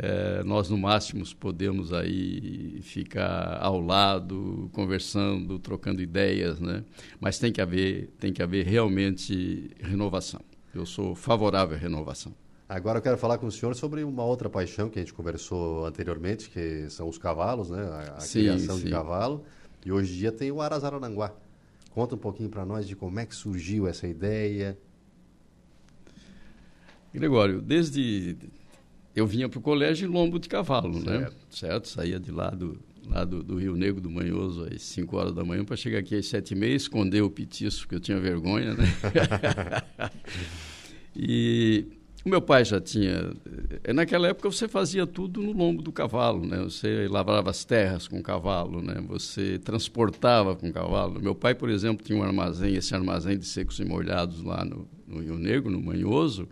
[0.00, 6.84] É, nós no máximo podemos aí ficar ao lado, conversando, trocando ideias, né?
[7.20, 10.40] Mas tem que haver, tem que haver realmente renovação.
[10.72, 12.32] Eu sou favorável à renovação.
[12.68, 15.84] Agora eu quero falar com o senhor sobre uma outra paixão que a gente conversou
[15.84, 17.82] anteriormente, que são os cavalos, né?
[17.82, 18.84] A, a sim, criação sim.
[18.84, 19.44] de cavalo.
[19.84, 21.32] E hoje em dia tem o Arazarananguá.
[21.90, 24.78] Conta um pouquinho para nós de como é que surgiu essa ideia.
[27.12, 28.36] Gregório, desde
[29.14, 31.18] eu vinha para o colégio lombo de cavalo, né?
[31.18, 31.32] certo.
[31.32, 31.40] né?
[31.50, 31.88] Certo?
[31.88, 35.44] Saía de lá do, lá do, do, Rio Negro do Manhoso às 5 horas da
[35.44, 38.74] manhã para chegar aqui às 7 e meia, esconder o petiço, porque eu tinha vergonha,
[38.74, 38.84] né?
[41.16, 41.86] e
[42.24, 43.32] o meu pai já tinha.
[43.84, 46.58] Eh, naquela época você fazia tudo no lombo do cavalo, né?
[46.58, 49.02] Você lavrava as terras com o cavalo, né?
[49.08, 51.20] Você transportava com o cavalo.
[51.20, 54.86] Meu pai, por exemplo, tinha um armazém, esse armazém de secos e molhados lá no,
[55.06, 56.48] no Rio Negro, no Manhoso.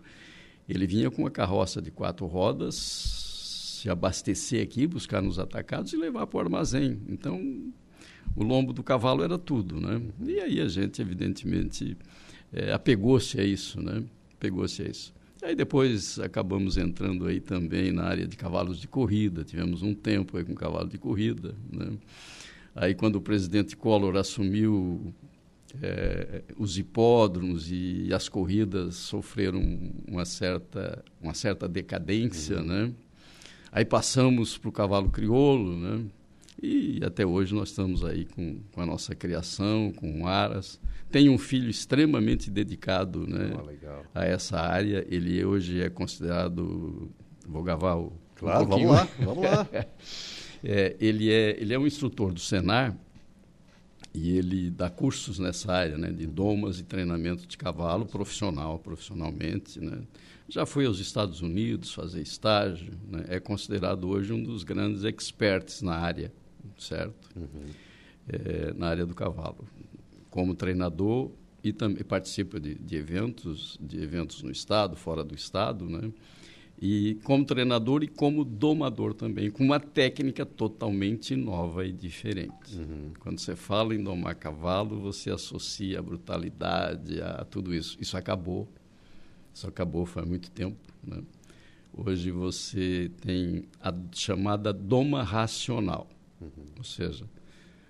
[0.67, 5.97] Ele vinha com uma carroça de quatro rodas, se abastecer aqui, buscar nos atacados e
[5.97, 6.99] levar para o armazém.
[7.07, 7.71] Então,
[8.35, 10.01] o lombo do cavalo era tudo, né?
[10.25, 11.97] E aí a gente, evidentemente,
[12.51, 14.03] é, apegou-se a isso, né?
[14.35, 15.13] Apegou-se a isso.
[15.41, 19.43] Aí depois acabamos entrando aí também na área de cavalos de corrida.
[19.43, 21.97] Tivemos um tempo aí com cavalo de corrida, né?
[22.75, 25.13] Aí quando o presidente Collor assumiu
[25.81, 29.61] é, os hipódromos e as corridas sofreram
[30.07, 32.65] uma certa, uma certa decadência, uhum.
[32.65, 32.91] né?
[33.71, 36.05] Aí passamos para o cavalo crioulo, né?
[36.61, 40.79] E até hoje nós estamos aí com, com a nossa criação, com aras.
[41.11, 45.05] Tem um filho extremamente dedicado né, oh, a essa área.
[45.07, 47.11] Ele hoje é considerado,
[47.47, 49.67] vou gavar o Claro, um vamos lá, vamos lá.
[50.63, 52.95] é, ele, é, ele é um instrutor do Senar
[54.17, 59.79] e ele dá cursos nessa área, né, de domas e treinamento de cavalo profissional, profissionalmente,
[59.79, 60.01] né.
[60.49, 65.83] Já foi aos Estados Unidos fazer estágio, né, é considerado hoje um dos grandes experts
[65.83, 66.33] na área,
[66.79, 67.29] certo?
[67.35, 67.69] Uhum.
[68.27, 69.67] É, na área do cavalo,
[70.31, 71.29] como treinador
[71.63, 76.11] e também participa de, de eventos, de eventos no estado, fora do estado, né?
[76.79, 82.77] E como treinador e como domador também, com uma técnica totalmente nova e diferente.
[82.77, 83.13] Uhum.
[83.19, 87.97] Quando você fala em domar cavalo, você associa a brutalidade a tudo isso.
[87.99, 88.67] Isso acabou.
[89.51, 90.77] Isso acabou faz muito tempo.
[91.03, 91.23] Né?
[91.91, 96.07] Hoje você tem a chamada doma racional,
[96.39, 96.49] uhum.
[96.77, 97.25] ou seja,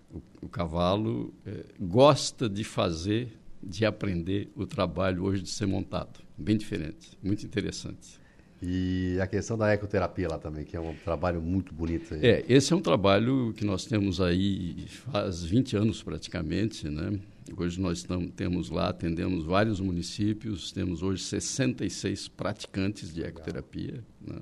[0.09, 6.21] o, o cavalo é, gosta de fazer, de aprender o trabalho hoje de ser montado.
[6.37, 8.17] Bem diferente, muito interessante.
[8.61, 12.15] E a questão da ecoterapia lá também, que é um trabalho muito bonito.
[12.15, 12.25] Aí.
[12.25, 17.19] É, esse é um trabalho que nós temos aí faz 20 anos praticamente, né?
[17.55, 24.39] Hoje nós tam, temos lá, atendemos vários municípios, temos hoje 66 praticantes de ecoterapia, né?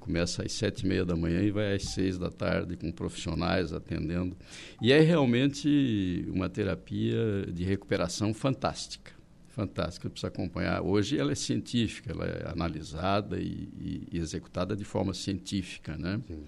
[0.00, 3.74] Começa às sete e meia da manhã e vai às seis da tarde com profissionais
[3.74, 4.34] atendendo.
[4.80, 9.17] E é realmente uma terapia de recuperação fantástica
[9.58, 10.80] fantástica, precisa acompanhar.
[10.82, 16.20] Hoje ela é científica, ela é analisada e, e executada de forma científica, né?
[16.28, 16.44] Sim.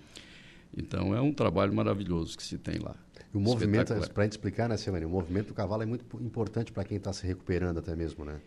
[0.77, 2.95] Então é um trabalho maravilhoso que se tem lá.
[3.35, 6.05] E o movimento, para a gente explicar, né, Silvânia, o movimento do cavalo é muito
[6.21, 8.41] importante para quem está se recuperando até mesmo, né?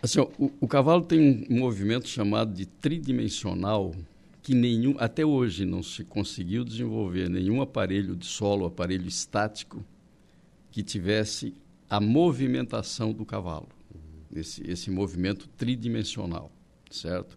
[0.00, 3.92] Assim, ó, o, o, cavalo tem um movimento chamado de tridimensional
[4.40, 9.84] que nenhum, até hoje não se conseguiu desenvolver nenhum aparelho de solo, aparelho estático
[10.70, 11.52] que tivesse
[11.88, 13.68] a movimentação do cavalo,
[14.34, 16.52] esse, esse movimento tridimensional,
[16.90, 17.36] certo?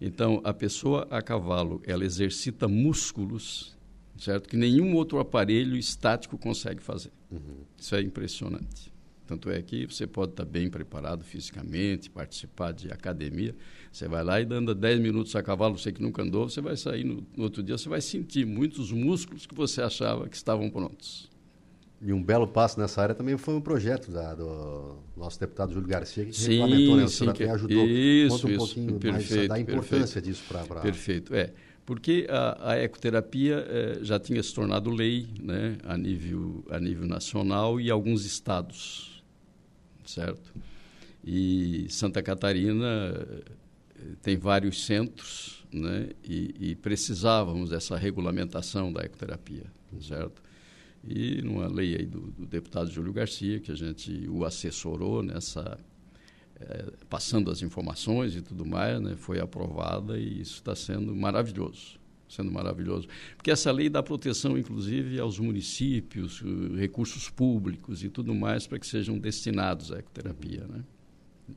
[0.00, 3.76] Então, a pessoa a cavalo, ela exercita músculos,
[4.18, 4.48] certo?
[4.48, 7.12] Que nenhum outro aparelho estático consegue fazer.
[7.30, 7.64] Uhum.
[7.78, 8.92] Isso é impressionante.
[9.26, 13.54] Tanto é que você pode estar bem preparado fisicamente, participar de academia.
[13.90, 16.76] Você vai lá e dando 10 minutos a cavalo, você que nunca andou, você vai
[16.76, 20.68] sair no, no outro dia, você vai sentir muitos músculos que você achava que estavam
[20.68, 21.31] prontos.
[22.04, 25.88] E um belo passo nessa área também foi um projeto da, do nosso deputado Júlio
[25.88, 27.04] Garcia, que sim, regulamentou, né?
[27.04, 27.86] O senhor que, ajudou.
[27.86, 30.64] Isso, Conta um isso, pouquinho perfeito, mais da importância perfeito, disso para...
[30.64, 30.80] Pra...
[30.80, 31.52] Perfeito, é.
[31.86, 37.06] Porque a, a ecoterapia eh, já tinha se tornado lei né, a, nível, a nível
[37.06, 39.22] nacional e alguns estados,
[40.04, 40.52] certo?
[41.24, 49.66] E Santa Catarina eh, tem vários centros né, e, e precisávamos dessa regulamentação da ecoterapia,
[50.00, 50.42] certo?
[51.04, 55.78] E numa lei aí do, do, deputado Júlio Garcia, que a gente o assessorou nessa,
[56.60, 61.98] é, passando as informações e tudo mais, né, foi aprovada e isso está sendo maravilhoso,
[62.28, 63.08] sendo maravilhoso.
[63.36, 66.42] Porque essa lei dá proteção, inclusive, aos municípios,
[66.76, 70.84] recursos públicos e tudo mais para que sejam destinados à ecoterapia, né?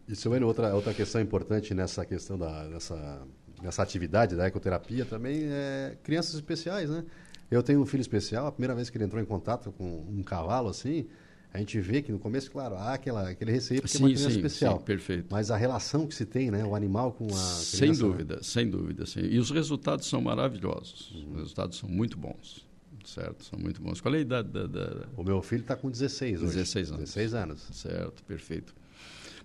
[0.08, 3.26] E, Silvano, outra, outra questão importante nessa questão da, dessa
[3.62, 7.04] nessa atividade da ecoterapia também é crianças especiais, né?
[7.50, 10.24] Eu tenho um filho especial, a primeira vez que ele entrou em contato com um
[10.24, 11.08] cavalo assim,
[11.56, 14.10] a gente vê que no começo, claro, há aquela, aquele receio porque sim, é uma
[14.10, 14.80] criança sim, especial.
[14.80, 15.28] Sim, perfeito.
[15.30, 16.66] Mas a relação que se tem, né?
[16.66, 17.96] O animal com a criança, Sem né?
[17.96, 18.42] dúvida, né?
[18.44, 19.06] sem dúvida.
[19.06, 19.22] Sim.
[19.22, 21.12] E os resultados são maravilhosos.
[21.12, 21.32] Uhum.
[21.32, 22.68] Os resultados são muito bons.
[23.06, 24.02] Certo, são muito bons.
[24.02, 24.68] Qual é a idade da...
[24.68, 25.08] da...
[25.16, 26.56] O meu filho está com 16 hoje.
[26.56, 27.04] 16 anos.
[27.04, 27.70] 16 anos.
[27.72, 28.76] Certo, perfeito.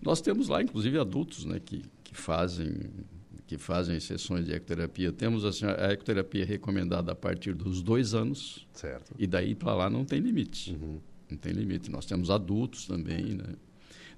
[0.02, 2.90] Nós temos lá, inclusive, adultos né, que, que fazem
[3.50, 5.10] que fazem sessões de ecoterapia.
[5.10, 8.64] Temos assim, a ecoterapia recomendada a partir dos dois anos.
[8.72, 9.12] Certo.
[9.18, 10.70] E daí para lá não tem limite.
[10.70, 11.00] Uhum.
[11.28, 11.90] Não tem limite.
[11.90, 13.56] Nós temos adultos também, né?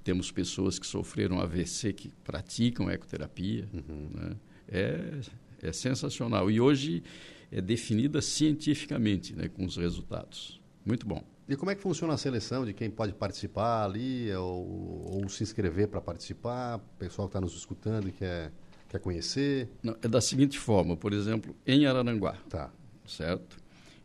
[0.04, 3.66] Temos pessoas que sofreram AVC que praticam ecoterapia.
[3.72, 4.10] Uhum.
[4.12, 4.36] Né?
[4.68, 5.20] É,
[5.62, 6.50] é sensacional.
[6.50, 7.02] E hoje
[7.50, 10.60] é definida cientificamente né, com os resultados.
[10.84, 11.24] Muito bom.
[11.48, 15.42] E como é que funciona a seleção de quem pode participar ali ou, ou se
[15.42, 16.76] inscrever para participar?
[16.76, 18.52] O pessoal que está nos escutando e quer
[18.92, 19.70] Quer conhecer?
[19.82, 22.36] Não, é da seguinte forma, por exemplo, em Araranguá.
[22.48, 22.70] Tá.
[23.06, 23.56] Certo?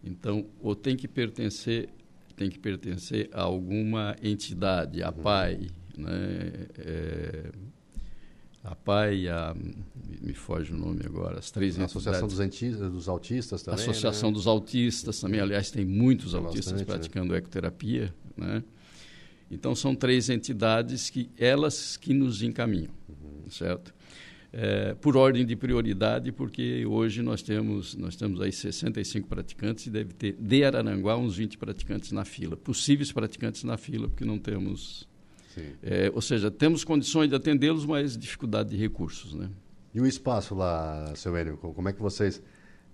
[0.01, 1.89] Então, ou tem que pertencer
[2.37, 5.23] tem que pertencer a alguma entidade, a uhum.
[5.23, 6.51] PAI, né?
[6.77, 7.51] É,
[8.63, 9.55] a PAI, a,
[10.21, 13.81] me foge o nome agora, as três a Associação dos, antistas, dos Autistas também.
[13.81, 14.35] Associação né?
[14.35, 16.95] dos Autistas também, aliás, tem muitos tem autistas bastante, né?
[16.95, 17.39] praticando né?
[17.39, 18.63] ecoterapia, né?
[19.49, 23.49] Então são três entidades que elas que nos encaminham, uhum.
[23.49, 23.95] certo?
[24.51, 29.89] É, por ordem de prioridade, porque hoje nós temos, nós temos aí 65 praticantes e
[29.89, 34.37] deve ter de Araranguá uns 20 praticantes na fila, possíveis praticantes na fila, porque não
[34.37, 35.07] temos.
[35.81, 39.33] É, ou seja, temos condições de atendê-los, mas dificuldade de recursos.
[39.33, 39.49] Né?
[39.91, 42.43] E o espaço lá, seu Enio, como é que vocês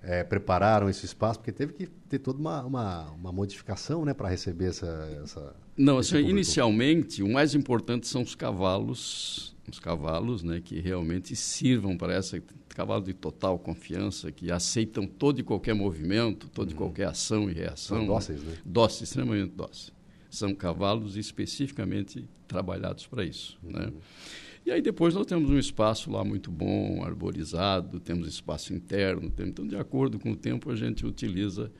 [0.02, 1.40] é, prepararam esse espaço?
[1.40, 5.54] Porque teve que ter toda uma, uma, uma modificação né, para receber essa, essa.
[5.76, 11.98] Não, assim, inicialmente, o mais importante são os cavalos os cavalos né, que realmente sirvam
[11.98, 12.42] para essa
[12.74, 16.78] cavalo de total confiança, que aceitam todo e qualquer movimento, toda e uhum.
[16.80, 17.98] qualquer ação e reação.
[17.98, 18.58] São dóceis, né?
[18.66, 19.94] Dóceis, extremamente dóceis.
[20.30, 23.58] São cavalos especificamente trabalhados para isso.
[23.64, 23.72] Uhum.
[23.72, 23.94] Né?
[24.66, 29.52] E aí depois nós temos um espaço lá muito bom, arborizado, temos espaço interno, temos,
[29.52, 31.72] então de acordo com o tempo a gente utiliza,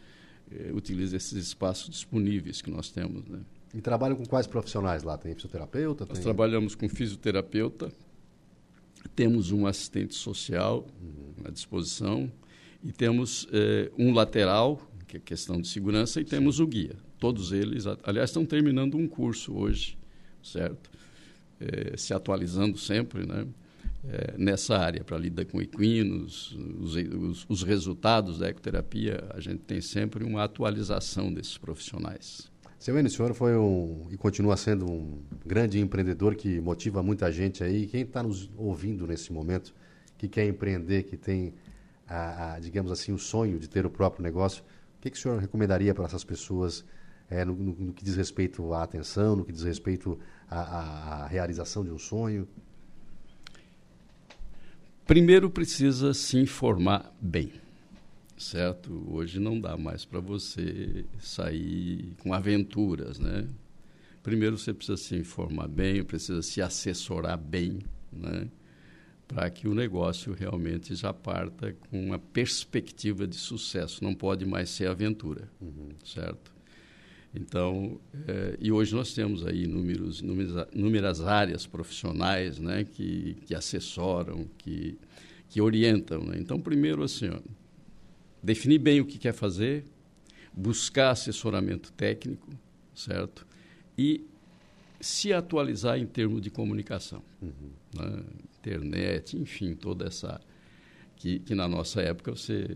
[0.52, 3.26] eh, utiliza esses espaços disponíveis que nós temos.
[3.26, 3.40] Né?
[3.74, 5.18] E trabalham com quais profissionais lá?
[5.18, 6.06] Tem fisioterapeuta?
[6.08, 7.92] Nós trabalhamos com fisioterapeuta,
[9.16, 11.46] temos um assistente social uhum.
[11.46, 12.32] à disposição
[12.84, 16.30] e temos eh, um lateral, que é questão de segurança, e Sim.
[16.30, 16.96] temos o guia.
[17.18, 19.98] Todos eles, aliás, estão terminando um curso hoje,
[20.44, 20.92] certo?
[21.60, 23.48] Eh, se atualizando sempre, né?
[24.06, 29.62] Eh, nessa área, para lidar com equinos, os, os, os resultados da ecoterapia, a gente
[29.62, 32.53] tem sempre uma atualização desses profissionais.
[32.84, 37.32] Seu Enio, o senhor foi um e continua sendo um grande empreendedor que motiva muita
[37.32, 37.88] gente aí.
[37.88, 39.74] Quem está nos ouvindo nesse momento,
[40.18, 41.54] que quer empreender, que tem,
[42.06, 44.66] a, a, digamos assim, o sonho de ter o próprio negócio,
[44.98, 46.84] o que, que o senhor recomendaria para essas pessoas
[47.30, 50.20] é, no, no, no, que diz respeito à atenção, no que diz respeito
[50.50, 52.46] à, à realização de um sonho?
[55.08, 57.63] Primeiro precisa se informar bem
[58.38, 59.04] certo?
[59.08, 63.48] Hoje não dá mais para você sair com aventuras, né?
[64.22, 67.80] Primeiro você precisa se informar bem, precisa se assessorar bem,
[68.12, 68.48] né?
[69.28, 74.04] Para que o negócio realmente já parta com uma perspectiva de sucesso.
[74.04, 75.90] Não pode mais ser aventura, uhum.
[76.06, 76.54] certo?
[77.36, 83.56] Então, é, e hoje nós temos aí números, números, númeras áreas profissionais, né, que, que
[83.56, 84.98] assessoram, que,
[85.50, 86.24] que orientam.
[86.24, 86.38] Né?
[86.38, 87.40] Então, primeiro assim, ó,
[88.44, 89.86] definir bem o que quer fazer,
[90.52, 92.50] buscar assessoramento técnico,
[92.94, 93.48] certo?
[93.98, 94.28] E
[95.00, 97.24] se atualizar em termos de comunicação.
[97.42, 97.72] Uhum.
[97.96, 98.24] Né?
[98.60, 100.40] Internet, enfim, toda essa.
[101.16, 102.76] Que, que na nossa época você,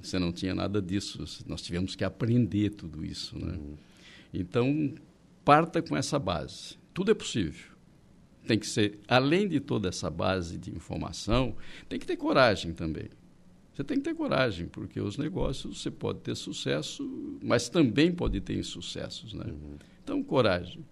[0.00, 3.36] você não tinha nada disso, nós tivemos que aprender tudo isso.
[3.36, 3.54] Né?
[3.54, 3.76] Uhum.
[4.32, 4.94] Então,
[5.44, 6.76] parta com essa base.
[6.94, 7.74] Tudo é possível.
[8.46, 11.56] Tem que ser, além de toda essa base de informação,
[11.88, 13.08] tem que ter coragem também.
[13.76, 17.06] Você tem que ter coragem, porque os negócios você pode ter sucesso,
[17.42, 19.34] mas também pode ter insucessos.
[19.34, 19.44] Né?
[19.44, 19.76] Uhum.
[20.02, 20.82] Então, coragem.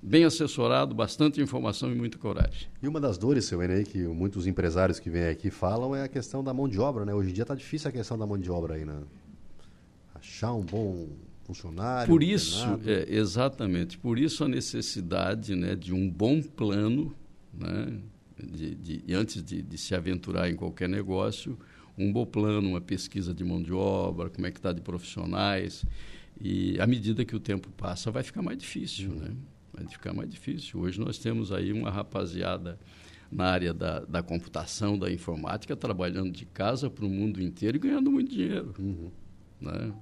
[0.00, 2.68] Bem assessorado, bastante informação e muita coragem.
[2.82, 6.08] E uma das dores, seu Enei, que muitos empresários que vêm aqui falam é a
[6.08, 7.04] questão da mão de obra.
[7.04, 7.12] Né?
[7.14, 8.86] Hoje em dia está difícil a questão da mão de obra aí.
[8.86, 8.98] Né?
[10.14, 11.10] Achar um bom
[11.44, 12.08] funcionário.
[12.08, 17.14] Por isso, é, exatamente, por isso a necessidade né, de um bom plano,
[17.52, 17.98] né,
[18.42, 21.58] de, de antes de, de se aventurar em qualquer negócio,
[21.96, 25.84] um bom plano, uma pesquisa de mão de obra, como é que está de profissionais.
[26.40, 29.30] E à medida que o tempo passa, vai ficar mais difícil, né?
[29.72, 30.80] Vai ficar mais difícil.
[30.80, 32.78] Hoje nós temos aí uma rapaziada
[33.30, 37.80] na área da, da computação, da informática, trabalhando de casa para o mundo inteiro e
[37.80, 38.74] ganhando muito dinheiro.
[38.78, 39.10] Uhum.
[39.60, 39.92] Né?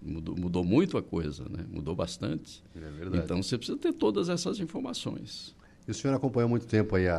[0.00, 1.66] Mudou, mudou, muito a coisa, né?
[1.70, 2.62] mudou bastante.
[2.74, 5.54] É então você precisa ter todas essas informações.
[5.86, 7.18] E o senhor acompanhou muito tempo aí a,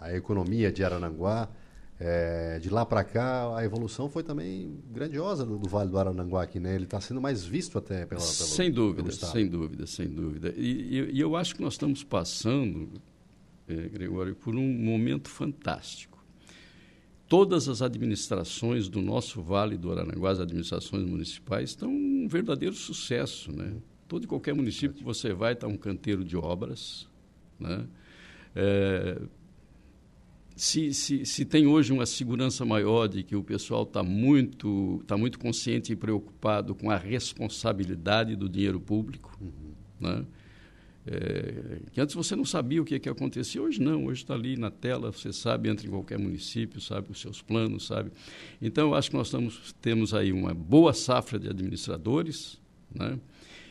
[0.00, 1.48] a, a economia de Arananguá.
[1.98, 6.42] É, de lá para cá, a evolução foi também grandiosa do, do, Vale do Arananguá
[6.42, 6.74] aqui, né?
[6.74, 10.52] Ele está sendo mais visto até pela, pelo Sem dúvida, sem dúvida, sem dúvida.
[10.56, 13.00] E, e, e, eu acho que nós estamos passando,
[13.66, 16.22] é, Gregório, por um momento fantástico.
[17.26, 23.50] Todas as administrações do nosso Vale do Arananguá, as administrações municipais, estão um verdadeiro sucesso,
[23.50, 23.72] né?
[24.06, 27.08] Todo e qualquer município que você vai está um canteiro de obras,
[27.58, 27.86] né?
[28.54, 29.18] É,
[30.56, 35.14] se, se, se tem hoje uma segurança maior de que o pessoal está muito, tá
[35.14, 39.74] muito consciente e preocupado com a responsabilidade do dinheiro público, uhum.
[40.00, 40.24] né?
[41.08, 44.56] É, que antes você não sabia o que, que acontecia, hoje não, hoje está ali
[44.56, 48.10] na tela, você sabe, entra em qualquer município, sabe os seus planos, sabe.
[48.60, 52.58] Então, eu acho que nós estamos, temos aí uma boa safra de administradores,
[52.92, 53.20] né?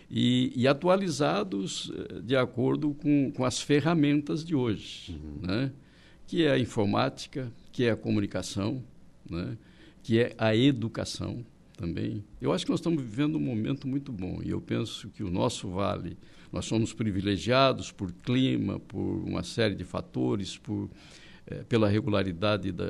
[0.10, 5.48] E, e atualizados eh, de acordo com, com as ferramentas de hoje, uhum.
[5.48, 5.72] né?
[6.28, 8.84] Que é a informática, que é a comunicação,
[9.30, 9.58] né?
[10.04, 11.46] que é a educação
[11.78, 12.24] também.
[12.42, 15.30] Eu acho que nós estamos vivendo um momento muito bom e eu penso que o
[15.30, 16.18] nosso vale,
[16.52, 20.90] nós somos privilegiados por clima, por uma série de fatores, por
[21.48, 22.86] é, pela regularidade da,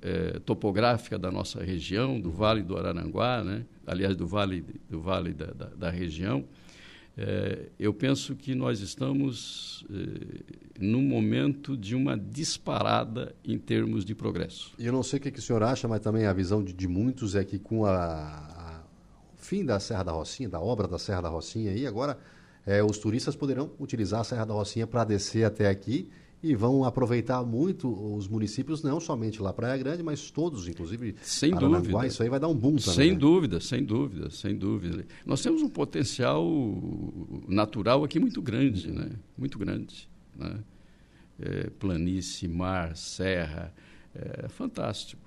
[0.00, 3.66] é, topográfica da nossa região, do Vale do Araranguá, né?
[3.84, 6.44] aliás, do Vale, do vale da, da, da região.
[7.20, 14.14] É, eu penso que nós estamos é, num momento de uma disparada em termos de
[14.14, 14.72] progresso.
[14.78, 16.86] Eu não sei o que, que o senhor acha, mas também a visão de, de
[16.86, 18.82] muitos é que com a, a,
[19.34, 22.16] o fim da Serra da Rocinha, da obra da Serra da Rocinha, aí agora
[22.64, 26.08] é, os turistas poderão utilizar a Serra da Rocinha para descer até aqui
[26.42, 31.52] e vão aproveitar muito os municípios, não somente lá Praia Grande, mas todos, inclusive sem
[31.52, 32.06] Aranaguá, dúvida.
[32.06, 32.94] Isso aí vai dar um boom também.
[32.94, 33.18] Sem né?
[33.18, 35.04] dúvida, sem dúvida, sem dúvida.
[35.26, 36.46] Nós temos um potencial
[37.48, 39.10] natural aqui muito grande, né?
[39.36, 40.62] Muito grande, né?
[41.40, 43.72] É, planície, mar, serra,
[44.14, 45.22] é fantástico,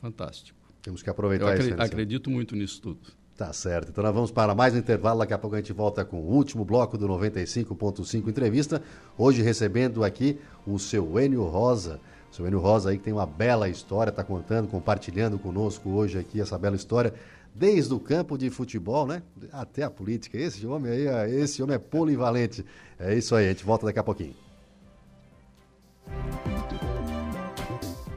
[0.00, 0.58] fantástico.
[0.82, 1.82] Temos que aproveitar Eu acredito, isso.
[1.82, 3.00] Acredito muito nisso tudo.
[3.36, 3.90] Tá certo.
[3.90, 5.18] Então nós vamos para mais um intervalo.
[5.18, 8.82] Daqui a pouco a gente volta com o último bloco do 95.5 Entrevista.
[9.18, 12.00] Hoje recebendo aqui o seu Enio Rosa.
[12.32, 16.18] O seu Enio Rosa aí que tem uma bela história, está contando, compartilhando conosco hoje
[16.18, 17.12] aqui essa bela história.
[17.54, 19.22] Desde o campo de futebol, né?
[19.52, 20.38] Até a política.
[20.38, 22.64] Esse homem aí, esse homem é polivalente.
[22.98, 24.34] É isso aí, a gente volta daqui a pouquinho.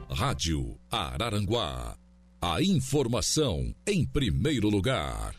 [0.08, 1.99] Rádio Araranguá
[2.42, 5.34] a informação em primeiro lugar.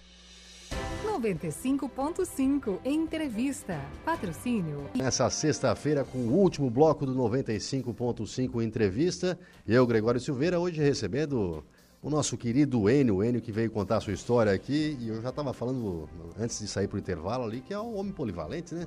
[1.03, 3.81] 95.5 Entrevista.
[4.05, 4.87] Patrocínio.
[4.93, 11.65] Nessa sexta-feira, com o último bloco do 95.5 Entrevista, eu, Gregório Silveira, hoje recebendo
[12.03, 15.29] o nosso querido Enio, Enio que veio contar a sua história aqui, e eu já
[15.29, 16.07] estava falando
[16.39, 18.85] antes de sair para o intervalo ali, que é um homem polivalente, né?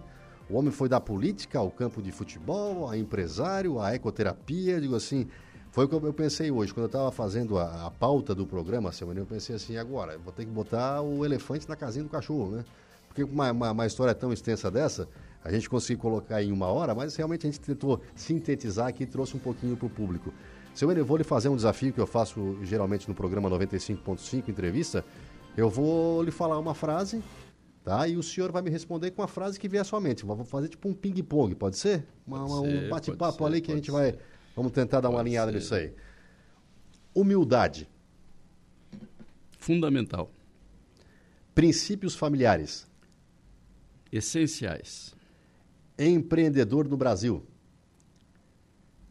[0.49, 5.27] O homem foi da política ao campo de futebol, a empresário, a ecoterapia, digo assim,
[5.75, 8.93] foi o que eu pensei hoje, quando eu estava fazendo a, a, pauta do programa,
[8.93, 12.53] semana, eu pensei assim, agora, vou ter que botar o elefante na casinha do cachorro,
[12.53, 12.65] né?
[13.09, 15.09] Porque uma, uma, uma história tão extensa dessa,
[15.43, 19.07] a gente conseguiu colocar em uma hora, mas realmente a gente tentou sintetizar aqui e
[19.07, 20.33] trouxe um pouquinho para o público.
[20.73, 24.49] Seu Enio, eu vou lhe fazer um desafio que eu faço geralmente no programa 95.5
[24.49, 25.05] entrevista.
[25.57, 27.21] Eu vou lhe falar uma frase,
[27.83, 28.07] tá?
[28.07, 30.25] E o senhor vai me responder com a frase que vier à sua mente.
[30.25, 32.07] Vou fazer tipo um ping-pong, pode ser?
[32.25, 33.93] Uma, pode ser um bate-papo ali que a gente ser.
[33.93, 34.15] vai
[34.55, 35.59] Vamos tentar dar uma Pode alinhada ser.
[35.59, 35.93] nisso aí.
[37.15, 37.89] Humildade.
[39.59, 40.31] Fundamental.
[41.55, 42.87] Princípios familiares.
[44.13, 45.15] Essenciais.
[45.99, 47.45] Empreendedor no Brasil.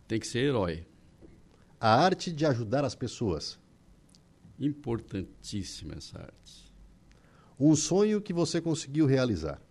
[0.07, 0.85] Tem que ser herói.
[1.79, 3.59] A arte de ajudar as pessoas.
[4.59, 6.73] Importantíssima essa arte.
[7.59, 9.61] Um sonho que você conseguiu realizar.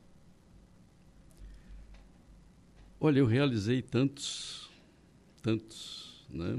[3.01, 4.62] Olha, eu realizei tantos
[5.43, 6.59] tantos, né?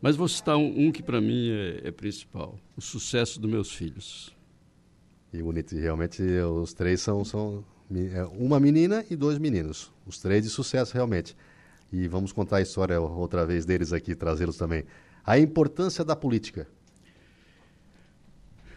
[0.00, 3.72] Mas vou citar um, um que para mim é, é, principal: o sucesso dos meus
[3.72, 4.34] filhos.
[5.32, 10.44] E bonito, realmente os três são, são é, uma menina e dois meninos, os três
[10.44, 11.36] de sucesso realmente.
[11.92, 14.84] E vamos contar a história outra vez deles aqui, trazê-los também.
[15.24, 16.68] A importância da política.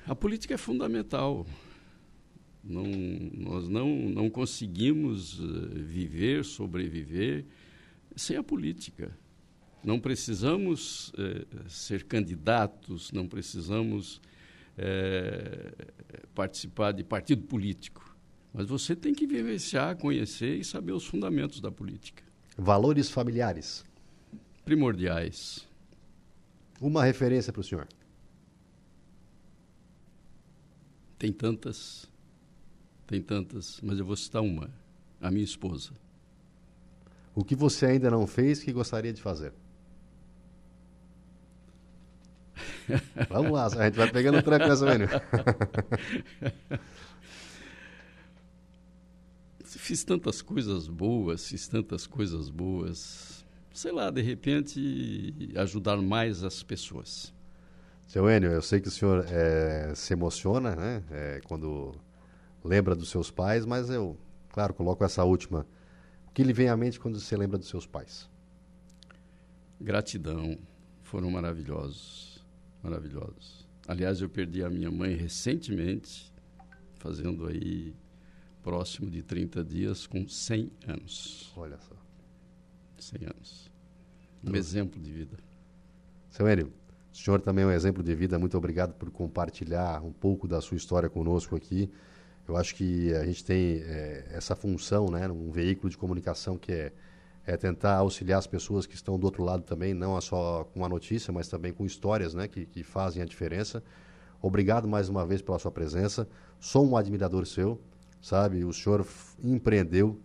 [0.07, 1.45] A política é fundamental.
[2.63, 7.45] Não, nós não, não conseguimos eh, viver, sobreviver
[8.15, 9.17] sem a política.
[9.83, 14.21] Não precisamos eh, ser candidatos, não precisamos
[14.77, 15.73] eh,
[16.35, 18.15] participar de partido político.
[18.53, 22.23] Mas você tem que vivenciar, conhecer e saber os fundamentos da política.
[22.57, 23.83] Valores familiares.
[24.63, 25.67] primordiais.
[26.79, 27.87] Uma referência para o senhor?
[31.17, 32.09] Tem tantas,
[33.05, 34.69] tem tantas, mas eu vou citar uma:
[35.19, 35.91] a minha esposa.
[37.33, 39.53] O que você ainda não fez que gostaria de fazer?
[43.29, 45.09] Vamos lá, a gente vai pegando o tranco nessa menina.
[49.63, 53.43] Fiz tantas coisas boas, fiz tantas coisas boas.
[53.73, 57.33] Sei lá, de repente, ajudar mais as pessoas.
[58.05, 61.95] Seu Enio, eu sei que o senhor é, se emociona né, é, quando
[62.63, 64.17] lembra dos seus pais, mas eu,
[64.49, 65.65] claro, coloco essa última.
[66.27, 68.29] O que lhe vem à mente quando você lembra dos seus pais?
[69.79, 70.57] Gratidão.
[71.01, 72.30] Foram maravilhosos.
[72.83, 73.67] Maravilhosos.
[73.87, 76.31] Aliás, eu perdi a minha mãe recentemente,
[76.95, 77.95] fazendo aí
[78.61, 81.51] próximo de 30 dias, com 100 anos.
[81.55, 81.95] Olha só.
[82.97, 83.71] 100 anos.
[84.43, 85.37] Um exemplo de vida.
[86.29, 86.71] Seu Enio,
[87.11, 88.39] o senhor também é um exemplo de vida.
[88.39, 91.91] Muito obrigado por compartilhar um pouco da sua história conosco aqui.
[92.47, 96.71] Eu acho que a gente tem é, essa função, né, um veículo de comunicação que
[96.71, 96.93] é,
[97.51, 100.89] é tentar auxiliar as pessoas que estão do outro lado também, não só com a
[100.89, 103.83] notícia, mas também com histórias né, que, que fazem a diferença.
[104.41, 106.25] Obrigado mais uma vez pela sua presença.
[106.61, 107.77] Sou um admirador seu,
[108.21, 108.63] sabe?
[108.63, 109.05] O senhor
[109.43, 110.17] empreendeu,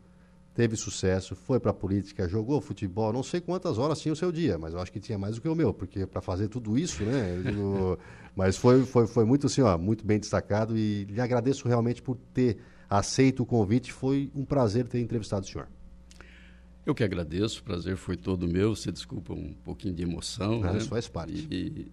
[0.55, 4.31] teve sucesso, foi para a política, jogou futebol, não sei quantas horas tinha o seu
[4.31, 6.79] dia, mas eu acho que tinha mais do que o meu, porque para fazer tudo
[6.79, 7.43] isso, né?
[7.45, 7.99] Digo,
[8.37, 12.17] mas foi, foi, foi muito assim, ó, muito bem destacado e lhe agradeço realmente por
[12.33, 12.59] ter
[12.89, 13.93] aceito o convite.
[13.93, 15.67] Foi um prazer ter entrevistado o senhor.
[16.87, 18.77] Eu que agradeço, o prazer foi todo meu.
[18.77, 20.61] Você desculpa um pouquinho de emoção.
[20.61, 20.79] Não, né?
[20.79, 21.47] Isso faz parte.
[21.51, 21.91] E,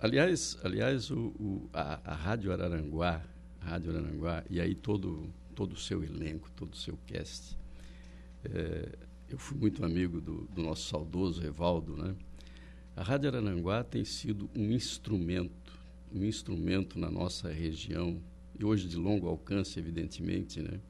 [0.00, 3.22] aliás, aliás o, o a, a Rádio Araranguá,
[3.60, 7.54] a Rádio Araranguá, e aí todo todo o seu elenco, todo o seu cast.
[8.44, 8.98] É,
[9.28, 12.16] eu fui muito amigo do, do, nosso saudoso Evaldo, né?
[12.96, 15.78] A Rádio Arananguá tem sido um instrumento,
[16.10, 18.22] um instrumento na nossa região,
[18.58, 20.80] e hoje de longo alcance, evidentemente, né?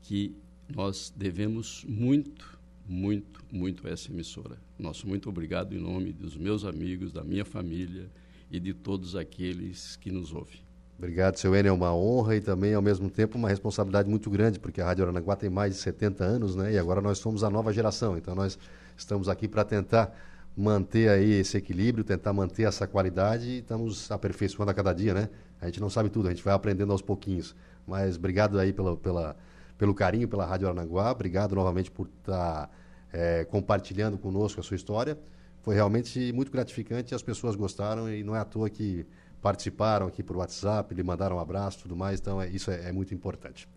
[0.00, 0.34] Que
[0.74, 4.58] nós devemos muito, muito, muito a essa emissora.
[4.78, 8.10] Nosso muito obrigado em nome dos meus amigos, da minha família
[8.50, 10.60] e de todos aqueles que nos ouvem.
[10.98, 11.70] Obrigado, seu Enio.
[11.70, 15.04] É uma honra e também, ao mesmo tempo, uma responsabilidade muito grande, porque a Rádio
[15.04, 16.72] Aranaguá tem mais de 70 anos, né?
[16.72, 18.18] E agora nós somos a nova geração.
[18.18, 18.58] Então, nós
[18.96, 20.12] estamos aqui para tentar
[20.56, 25.28] manter aí esse equilíbrio, tentar manter essa qualidade e estamos aperfeiçoando a cada dia, né?
[25.60, 27.54] A gente não sabe tudo, a gente vai aprendendo aos pouquinhos.
[27.86, 29.36] Mas obrigado aí pela, pela,
[29.78, 31.10] pelo carinho pela Rádio Aranaguá.
[31.12, 32.70] Obrigado novamente por estar tá,
[33.12, 35.18] é, compartilhando conosco a sua história.
[35.62, 39.06] Foi realmente muito gratificante, as pessoas gostaram e não é à toa que
[39.40, 42.92] participaram aqui por WhatsApp, lhe mandaram um abraço tudo mais, então é, isso é, é
[42.92, 43.68] muito importante.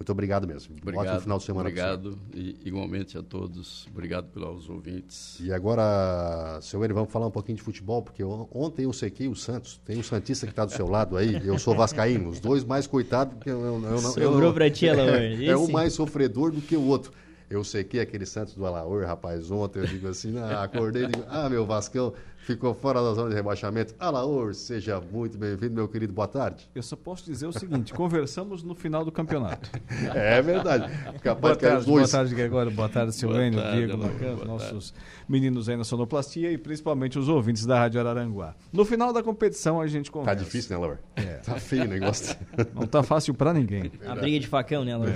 [0.00, 0.74] Muito obrigado mesmo.
[0.80, 1.68] Obrigado, Ótimo final de semana.
[1.68, 3.86] Obrigado e igualmente a todos.
[3.92, 5.38] Obrigado pelos ouvintes.
[5.40, 9.36] E agora, seu Eli, vamos falar um pouquinho de futebol, porque ontem eu sequei o
[9.36, 9.78] Santos.
[9.84, 12.30] Tem o Santista que está do seu lado aí, eu sou Vascaíno.
[12.30, 15.70] Os dois mais coitados, porque eu, eu, eu, Sobrou eu, pra ti, é, é um
[15.70, 17.12] mais sofredor do que o outro.
[17.50, 21.24] Eu sequei aquele Santos do Alaor, rapaz, ontem eu digo assim, ah, acordei e digo,
[21.28, 23.94] ah, meu Vascão, ficou fora da zona de rebaixamento.
[23.98, 26.68] Alaor, seja muito bem-vindo, meu querido, boa tarde.
[26.74, 29.70] Eu só posso dizer o seguinte: conversamos no final do campeonato.
[30.14, 30.90] É verdade.
[31.22, 32.70] Capaz boa, tarde, boa tarde, Gregório.
[32.70, 34.94] Boa tarde, Silvênio, Diego, Lacan, nossos nossos
[35.28, 38.54] meninos aí na sonoplastia e principalmente os ouvintes da Rádio Araranguá.
[38.72, 40.36] No final da competição a gente conversa.
[40.36, 41.00] Tá difícil, né, Laura?
[41.16, 41.40] É.
[41.50, 42.36] Tá feio o negócio.
[42.74, 43.90] Não tá fácil para ninguém.
[44.06, 45.12] A briga de facão, né, Laura?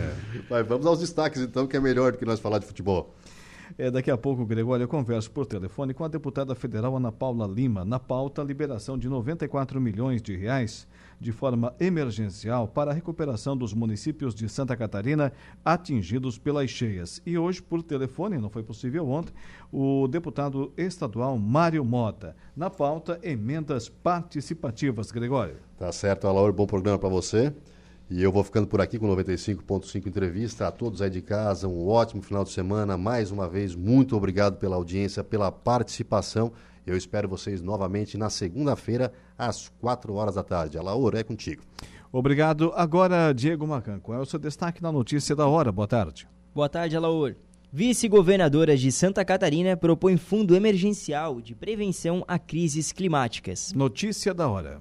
[0.51, 0.63] É.
[0.63, 3.15] vamos aos destaques então, que é melhor do que nós falar de futebol.
[3.77, 7.47] É, daqui a pouco, Gregório, eu converso por telefone com a deputada federal Ana Paula
[7.47, 7.85] Lima.
[7.85, 10.87] Na pauta, liberação de 94 milhões de reais
[11.21, 15.33] de forma emergencial para a recuperação dos municípios de Santa Catarina
[15.65, 17.23] atingidos pelas cheias.
[17.25, 19.33] E hoje, por telefone, não foi possível ontem,
[19.73, 22.37] o deputado estadual Mário Mota.
[22.57, 25.57] Na pauta, emendas participativas, Gregório.
[25.79, 27.53] Tá certo, Alaor, bom programa para você.
[28.11, 30.69] E eu vou ficando por aqui com 95.5 entrevista.
[30.69, 32.99] A todos aí de casa, um ótimo final de semana.
[32.99, 36.53] Mais uma vez, muito obrigado pela audiência, pela participação.
[36.87, 40.77] Eu espero vocês novamente na segunda-feira, às 4 horas da tarde.
[40.77, 41.63] Alaor, é contigo.
[42.13, 42.73] Obrigado.
[42.77, 45.73] Agora, Diego Macan, qual é o seu destaque na notícia da hora?
[45.73, 46.29] Boa tarde.
[46.55, 47.35] Boa tarde, Alaor.
[47.73, 53.73] Vice-governadora de Santa Catarina propõe fundo emergencial de prevenção a crises climáticas.
[53.73, 54.81] Notícia da hora.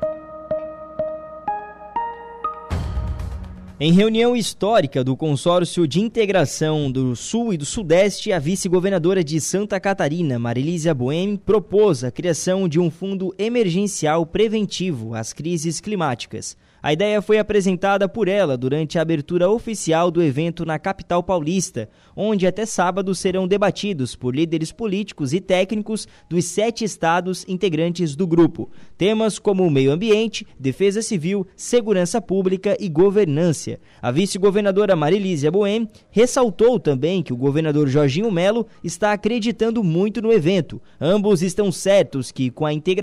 [3.83, 9.41] Em reunião histórica do Consórcio de Integração do Sul e do Sudeste, a vice-governadora de
[9.41, 16.55] Santa Catarina, Marilísia Boemi, propôs a criação de um fundo emergencial preventivo às crises climáticas.
[16.83, 21.87] A ideia foi apresentada por ela durante a abertura oficial do evento na capital paulista,
[22.15, 28.25] onde até sábado serão debatidos por líderes políticos e técnicos dos sete estados integrantes do
[28.25, 28.71] grupo.
[28.97, 33.79] Temas como meio ambiente, defesa civil, segurança pública e governança.
[34.01, 40.33] A vice-governadora Marilísia Boem ressaltou também que o governador Jorginho Melo está acreditando muito no
[40.33, 40.81] evento.
[40.99, 43.01] Ambos estão certos que, com a integração